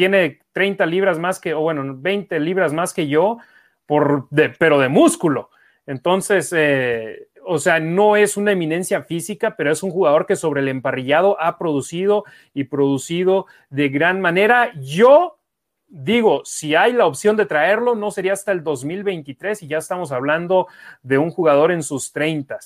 [0.01, 3.37] tiene 30 libras más que, o bueno, 20 libras más que yo,
[3.85, 4.29] por
[4.59, 5.51] pero de músculo.
[5.85, 10.63] Entonces, eh, o sea, no es una eminencia física, pero es un jugador que sobre
[10.63, 12.25] el emparrillado ha producido
[12.55, 14.73] y producido de gran manera.
[14.81, 15.39] Yo
[15.87, 20.13] digo, si hay la opción de traerlo, no sería hasta el 2023 y ya estamos
[20.13, 20.67] hablando
[21.03, 22.59] de un jugador en sus 30.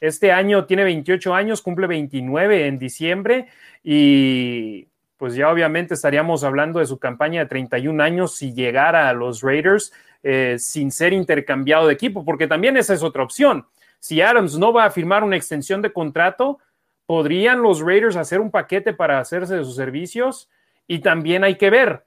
[0.00, 3.46] Este año tiene 28 años, cumple 29 en diciembre
[3.84, 4.89] y
[5.20, 9.42] pues ya obviamente estaríamos hablando de su campaña de 31 años si llegara a los
[9.42, 9.92] Raiders
[10.22, 13.66] eh, sin ser intercambiado de equipo, porque también esa es otra opción.
[13.98, 16.58] Si Adams no va a firmar una extensión de contrato,
[17.04, 20.48] podrían los Raiders hacer un paquete para hacerse de sus servicios
[20.86, 22.06] y también hay que ver.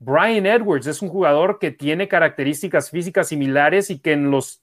[0.00, 4.62] Brian Edwards es un jugador que tiene características físicas similares y que en los,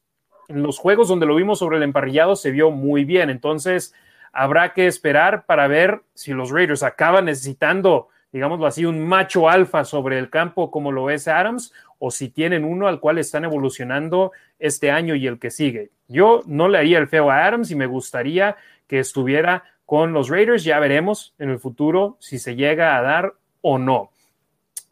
[0.50, 3.30] en los juegos donde lo vimos sobre el emparrillado se vio muy bien.
[3.30, 3.94] Entonces,
[4.32, 9.86] habrá que esperar para ver si los Raiders acaban necesitando, digámoslo así, un macho alfa
[9.86, 14.32] sobre el campo como lo es Adams, o si tienen uno al cual están evolucionando
[14.58, 15.92] este año y el que sigue.
[16.08, 18.56] Yo no le haría el feo a Adams y me gustaría
[18.88, 20.64] que estuviera con los Raiders.
[20.64, 24.12] Ya veremos en el futuro si se llega a dar o no.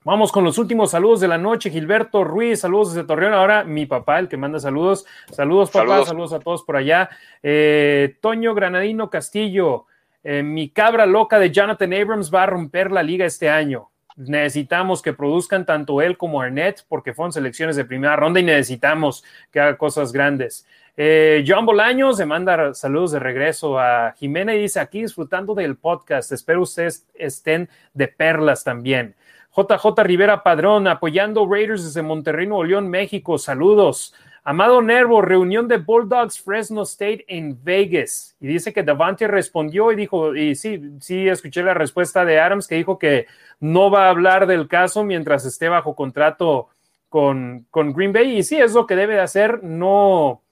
[0.08, 1.70] Vamos con los últimos saludos de la noche.
[1.70, 3.34] Gilberto Ruiz, saludos desde Torreón.
[3.34, 5.06] Ahora mi papá, el que manda saludos.
[5.34, 7.10] Saludos, papá, saludos, a todos por allá.
[7.44, 9.86] Eh, Toño Granadino Castillo,
[10.24, 13.90] eh, mi cabra loca de Jonathan Abrams va a romper la liga este año.
[14.16, 19.26] Necesitamos que produzcan tanto él como Arnett, porque fueron selecciones de primera ronda y necesitamos
[19.52, 20.66] que haga cosas grandes.
[20.96, 25.76] Eh, John Bolaños se manda saludos de regreso a Jimena y dice aquí disfrutando del
[25.76, 26.32] podcast.
[26.32, 29.14] Espero ustedes estén de perlas también.
[29.58, 33.40] JJ Rivera Padrón, apoyando Raiders desde Monterrey, Nuevo León, México.
[33.40, 34.14] Saludos.
[34.44, 38.36] Amado Nervo, reunión de Bulldogs Fresno State en Vegas.
[38.40, 42.68] Y dice que Davante respondió y dijo, y sí, sí, escuché la respuesta de Adams
[42.68, 43.26] que dijo que
[43.60, 46.70] no va a hablar del caso mientras esté bajo contrato
[47.10, 48.38] con, con Green Bay.
[48.38, 49.64] Y sí, es lo que debe de hacer.
[49.64, 50.44] No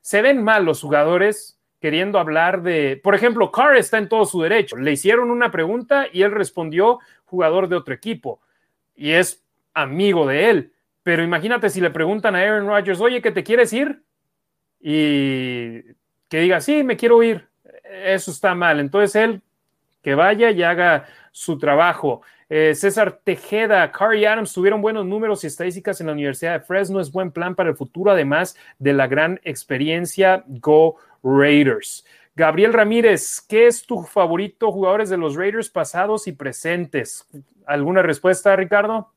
[0.00, 4.40] se ven mal los jugadores queriendo hablar de, por ejemplo, Carr está en todo su
[4.40, 4.76] derecho.
[4.76, 8.40] Le hicieron una pregunta y él respondió jugador de otro equipo
[8.96, 9.44] y es
[9.74, 10.72] amigo de él.
[11.02, 14.02] Pero imagínate si le preguntan a Aaron Rodgers, oye, ¿que te quieres ir?
[14.80, 15.82] Y
[16.28, 17.46] que diga, sí, me quiero ir.
[18.04, 18.80] Eso está mal.
[18.80, 19.42] Entonces él
[20.02, 22.22] que vaya y haga su trabajo.
[22.48, 27.00] Eh, César Tejeda, Carrie Adams tuvieron buenos números y estadísticas en la Universidad de Fresno.
[27.00, 32.06] Es buen plan para el futuro, además de la gran experiencia Go Raiders.
[32.36, 37.26] Gabriel Ramírez, ¿qué es tu favorito jugadores de los Raiders pasados y presentes?
[37.66, 39.12] ¿Alguna respuesta, Ricardo?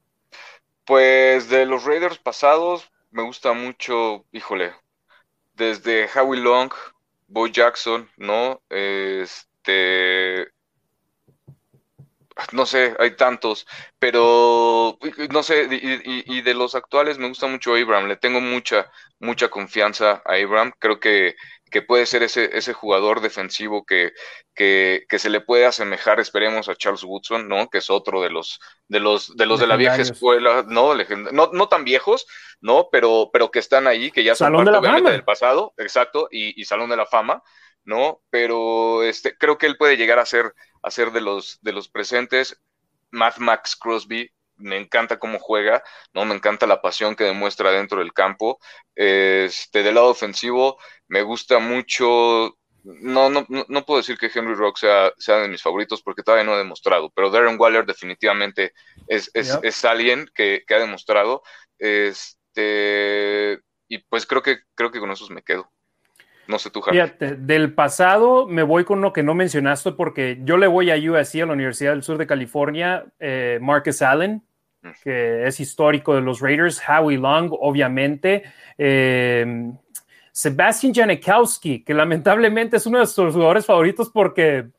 [0.86, 4.74] Pues de los Raiders pasados me gusta mucho, híjole,
[5.54, 6.72] desde Howie Long,
[7.28, 8.62] Bo Jackson, ¿no?
[8.70, 10.48] Este,
[12.54, 13.68] no sé, hay tantos,
[14.00, 14.98] pero
[15.32, 18.90] no sé, y, de los actuales me gusta mucho Abraham, le tengo mucha,
[19.20, 21.36] mucha confianza a Abraham, creo que,
[21.70, 24.14] que puede ser ese, ese jugador defensivo que,
[24.54, 27.70] que, se le puede asemejar, esperemos, a Charles Woodson, ¿no?
[27.70, 30.94] Que es otro de los de los de los de la vieja escuela, ¿no?
[31.32, 32.28] no, no tan viejos,
[32.62, 32.90] ¿no?
[32.92, 36.66] Pero, pero que están ahí, que ya son parte de del pasado, exacto, y, y,
[36.66, 37.44] Salón de la Fama,
[37.84, 38.22] ¿no?
[38.30, 41.90] Pero este, creo que él puede llegar a ser, a ser de los de los
[41.90, 42.62] presentes.
[43.12, 45.84] Matt Max Crosby, me encanta cómo juega,
[46.14, 46.26] ¿no?
[46.26, 48.60] Me encanta la pasión que demuestra dentro del campo.
[48.96, 52.58] Este, del lado ofensivo, me gusta mucho.
[52.84, 56.46] No, no, no puedo decir que Henry Rock sea, sea de mis favoritos porque todavía
[56.46, 58.74] no he demostrado, pero Darren Waller definitivamente
[59.08, 61.44] es, es, alguien que, que, ha demostrado.
[61.78, 65.70] Este, y pues creo que, creo que con esos me quedo.
[66.50, 70.58] No sé tú, Fíjate, del pasado me voy con lo que no mencionaste porque yo
[70.58, 74.42] le voy a USC, a la Universidad del Sur de California, eh, Marcus Allen,
[75.04, 78.44] que es histórico de los Raiders, Howie Long, obviamente.
[78.78, 79.72] Eh,
[80.32, 84.70] Sebastian Janikowski, que lamentablemente es uno de nuestros jugadores favoritos porque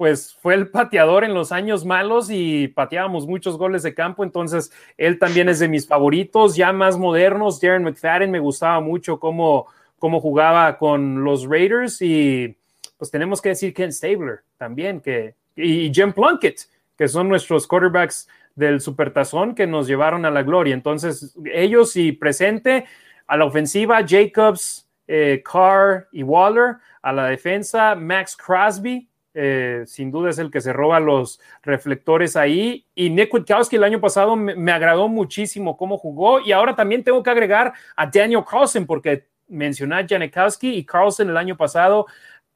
[0.00, 4.72] pues fue el pateador en los años malos y pateábamos muchos goles de campo, entonces
[4.96, 9.66] él también es de mis favoritos, ya más modernos, Darren McFadden me gustaba mucho cómo,
[9.98, 12.56] cómo jugaba con los Raiders y
[12.96, 16.62] pues tenemos que decir Ken Stabler también, que, y Jim Plunkett,
[16.96, 18.26] que son nuestros quarterbacks
[18.60, 20.74] del Supertazón que nos llevaron a la gloria.
[20.74, 22.84] Entonces, ellos y presente
[23.26, 30.10] a la ofensiva, Jacobs, eh, Carr y Waller, a la defensa, Max Crosby, eh, sin
[30.10, 32.86] duda es el que se roba los reflectores ahí.
[32.94, 36.40] Y Nick Witkowski el año pasado me, agradó muchísimo cómo jugó.
[36.40, 41.28] Y ahora también tengo que agregar a Daniel Carlson, porque mencioné a Janikowski y Carlson
[41.28, 42.06] el año pasado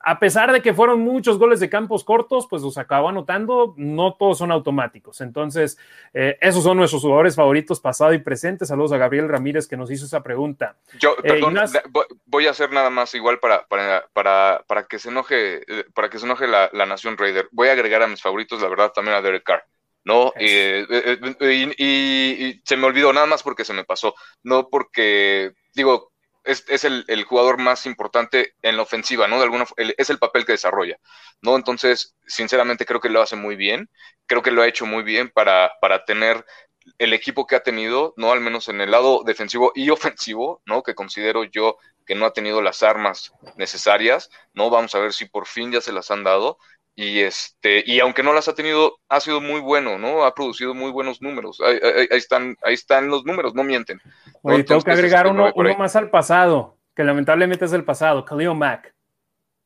[0.05, 4.14] a pesar de que fueron muchos goles de campos cortos, pues los acabó anotando, no
[4.14, 5.22] todos son automáticos.
[5.22, 5.78] Entonces,
[6.12, 8.66] eh, esos son nuestros jugadores favoritos, pasado y presente.
[8.66, 10.76] Saludos a Gabriel Ramírez que nos hizo esa pregunta.
[10.98, 11.57] Yo, eh, perdón,
[12.26, 16.11] voy a hacer nada más igual para, para, para, para que se enoje, eh, para
[16.11, 17.48] que se enoje la, Nación Raider.
[17.50, 19.64] Voy a agregar a mis favoritos, la verdad, también a Derek Carr.
[20.05, 20.34] ¿no?
[20.38, 20.84] y,
[22.62, 26.12] se me olvidó nada más porque se me pasó, no porque, digo,
[26.45, 29.38] es, el, jugador más importante en la ofensiva, ¿no?
[29.38, 30.99] De alguna es el papel que desarrolla,
[31.40, 31.57] ¿no?
[31.57, 33.90] Entonces, sinceramente creo que lo hace muy bien,
[34.26, 36.45] creo que lo ha hecho muy bien para, para tener
[36.99, 38.32] el equipo que ha tenido, ¿no?
[38.32, 40.82] Al menos en el lado defensivo y ofensivo, ¿no?
[40.82, 44.70] Que considero yo que no ha tenido las armas necesarias, ¿no?
[44.70, 46.59] Vamos a ver si por fin ya se las han dado
[46.97, 50.74] y este y aunque no las ha tenido ha sido muy bueno no ha producido
[50.74, 51.61] muy buenos números.
[51.61, 51.78] Ahí,
[52.11, 54.01] están ahí están los números no mienten.
[54.42, 58.55] Oye, tengo que agregar uno, uno más al pasado que lamentablemente es el pasado Khalil
[58.55, 58.95] Mack.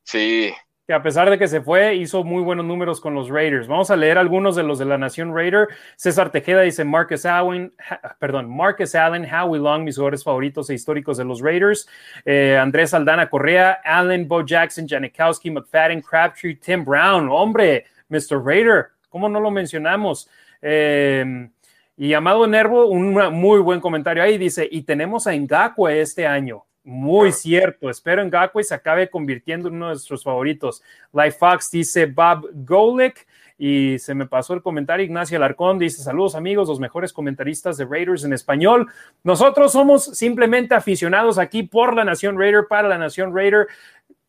[0.05, 0.55] Sí
[0.89, 3.67] que a pesar de que se fue, hizo muy buenos números con los Raiders.
[3.67, 5.69] Vamos a leer algunos de los de la Nación Raider.
[5.97, 7.75] César Tejeda dice Marcus Allen,
[8.19, 11.87] perdón, Marcus Allen, Howie Long, mis jugadores favoritos e históricos de los Raiders.
[12.25, 17.29] Eh, Andrés Aldana Correa, Allen, Bo Jackson, Janikowski, McFadden, Crabtree, Tim Brown.
[17.29, 18.43] Hombre, Mr.
[18.43, 20.31] Raider, ¿cómo no lo mencionamos?
[20.63, 21.51] Eh,
[21.99, 26.65] y Amado Nervo, un muy buen comentario ahí, dice, y tenemos a Ngakwe este año.
[26.89, 27.91] Muy cierto.
[27.91, 30.83] Espero en Gakwe se acabe convirtiendo en uno de nuestros favoritos.
[31.13, 33.27] Life Fox dice Bob Golick.
[33.59, 35.05] Y se me pasó el comentario.
[35.05, 38.87] Ignacio Alarcón dice: Saludos, amigos, los mejores comentaristas de Raiders en español.
[39.23, 43.67] Nosotros somos simplemente aficionados aquí por la Nación Raider, para la Nación Raider.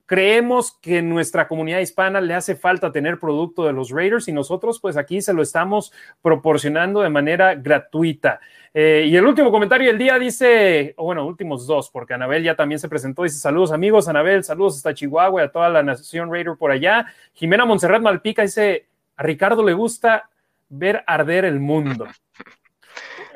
[0.10, 4.80] Creemos que nuestra comunidad hispana le hace falta tener producto de los Raiders y nosotros
[4.80, 5.94] pues aquí se lo estamos
[6.24, 8.40] proporcionando de manera gratuita.
[8.74, 12.56] Eh, y el último comentario del día dice, o bueno, últimos dos, porque Anabel ya
[12.56, 16.32] también se presentó, dice saludos amigos, Anabel, saludos hasta Chihuahua y a toda la nación
[16.32, 17.06] Raider por allá.
[17.34, 20.28] Jimena Montserrat Malpica dice, a Ricardo le gusta
[20.70, 22.08] ver arder el mundo.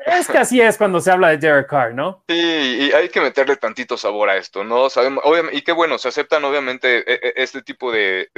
[0.06, 2.24] Es que así es cuando se habla de Derek Carr, ¿no?
[2.28, 4.90] Sí, y hay que meterle tantito sabor a esto, ¿no?
[4.90, 8.28] Sabemos, obviamente, y qué bueno, se aceptan obviamente e, e, este tipo de,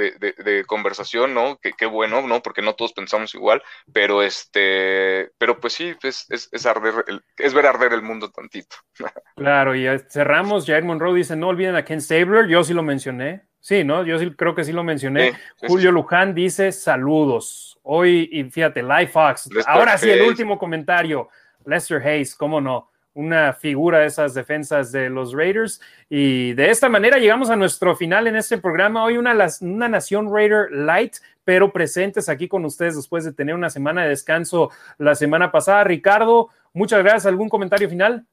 [0.65, 1.59] conversación, ¿no?
[1.59, 2.41] Qué bueno, ¿no?
[2.41, 3.61] Porque no todos pensamos igual,
[3.91, 7.05] pero este, pero pues sí, es, es, arder,
[7.37, 8.75] es ver arder el mundo tantito.
[9.35, 13.47] Claro, y cerramos, Jair Monroe dice, no olviden a Ken Stabler, yo sí lo mencioné,
[13.59, 14.03] sí, ¿no?
[14.03, 15.33] Yo sí creo que sí lo mencioné.
[15.67, 17.79] Julio Luján dice, saludos.
[17.83, 21.29] Hoy, y fíjate, Live Fox, ahora sí, el último comentario.
[21.65, 25.81] Lester Hayes, cómo no, una figura de esas defensas de los Raiders.
[26.09, 29.03] Y de esta manera llegamos a nuestro final en este programa.
[29.03, 33.69] Hoy una, una Nación Raider Light, pero presentes aquí con ustedes después de tener una
[33.69, 35.83] semana de descanso la semana pasada.
[35.83, 37.25] Ricardo, muchas gracias.
[37.25, 38.25] ¿Algún comentario final?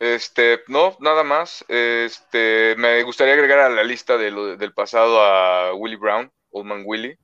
[0.00, 1.64] Este, no, nada más.
[1.68, 7.18] Este, me gustaría agregar a la lista del pasado a Willie Brown, Oldman Willie.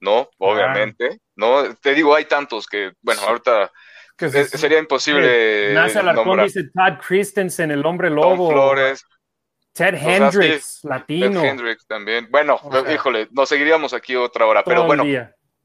[0.00, 0.28] No, ah.
[0.38, 1.20] obviamente.
[1.36, 3.70] No, te digo, hay tantos que, bueno, ahorita
[4.18, 5.72] sería imposible.
[5.72, 8.50] Nace Alarcón dice Todd Christensen, el hombre lobo.
[8.50, 9.04] Flores.
[9.72, 11.40] Ted Hendricks, latino.
[11.40, 12.28] Ted Hendricks también.
[12.30, 12.58] Bueno,
[12.92, 15.04] híjole, nos seguiríamos aquí otra hora, pero bueno.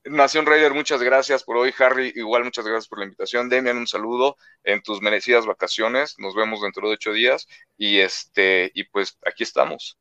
[0.06, 1.74] Nación Raider, muchas gracias por hoy.
[1.80, 3.50] Harry, igual muchas gracias por la invitación.
[3.50, 6.16] Demian, un saludo en tus merecidas vacaciones.
[6.18, 7.48] Nos vemos dentro de ocho días.
[7.78, 10.01] Y este, y pues aquí estamos.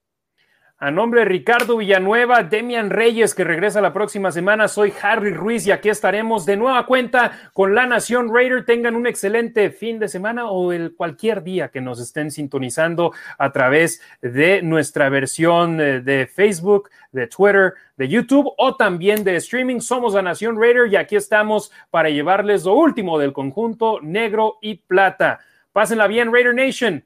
[0.83, 5.67] A nombre de Ricardo Villanueva, Demian Reyes, que regresa la próxima semana, soy Harry Ruiz
[5.67, 8.65] y aquí estaremos de nueva cuenta con La Nación Raider.
[8.65, 13.53] Tengan un excelente fin de semana o el cualquier día que nos estén sintonizando a
[13.53, 19.81] través de nuestra versión eh, de Facebook, de Twitter, de YouTube o también de streaming.
[19.81, 24.77] Somos La Nación Raider y aquí estamos para llevarles lo último del conjunto negro y
[24.77, 25.41] plata.
[25.73, 27.05] Pásenla bien, Raider Nation.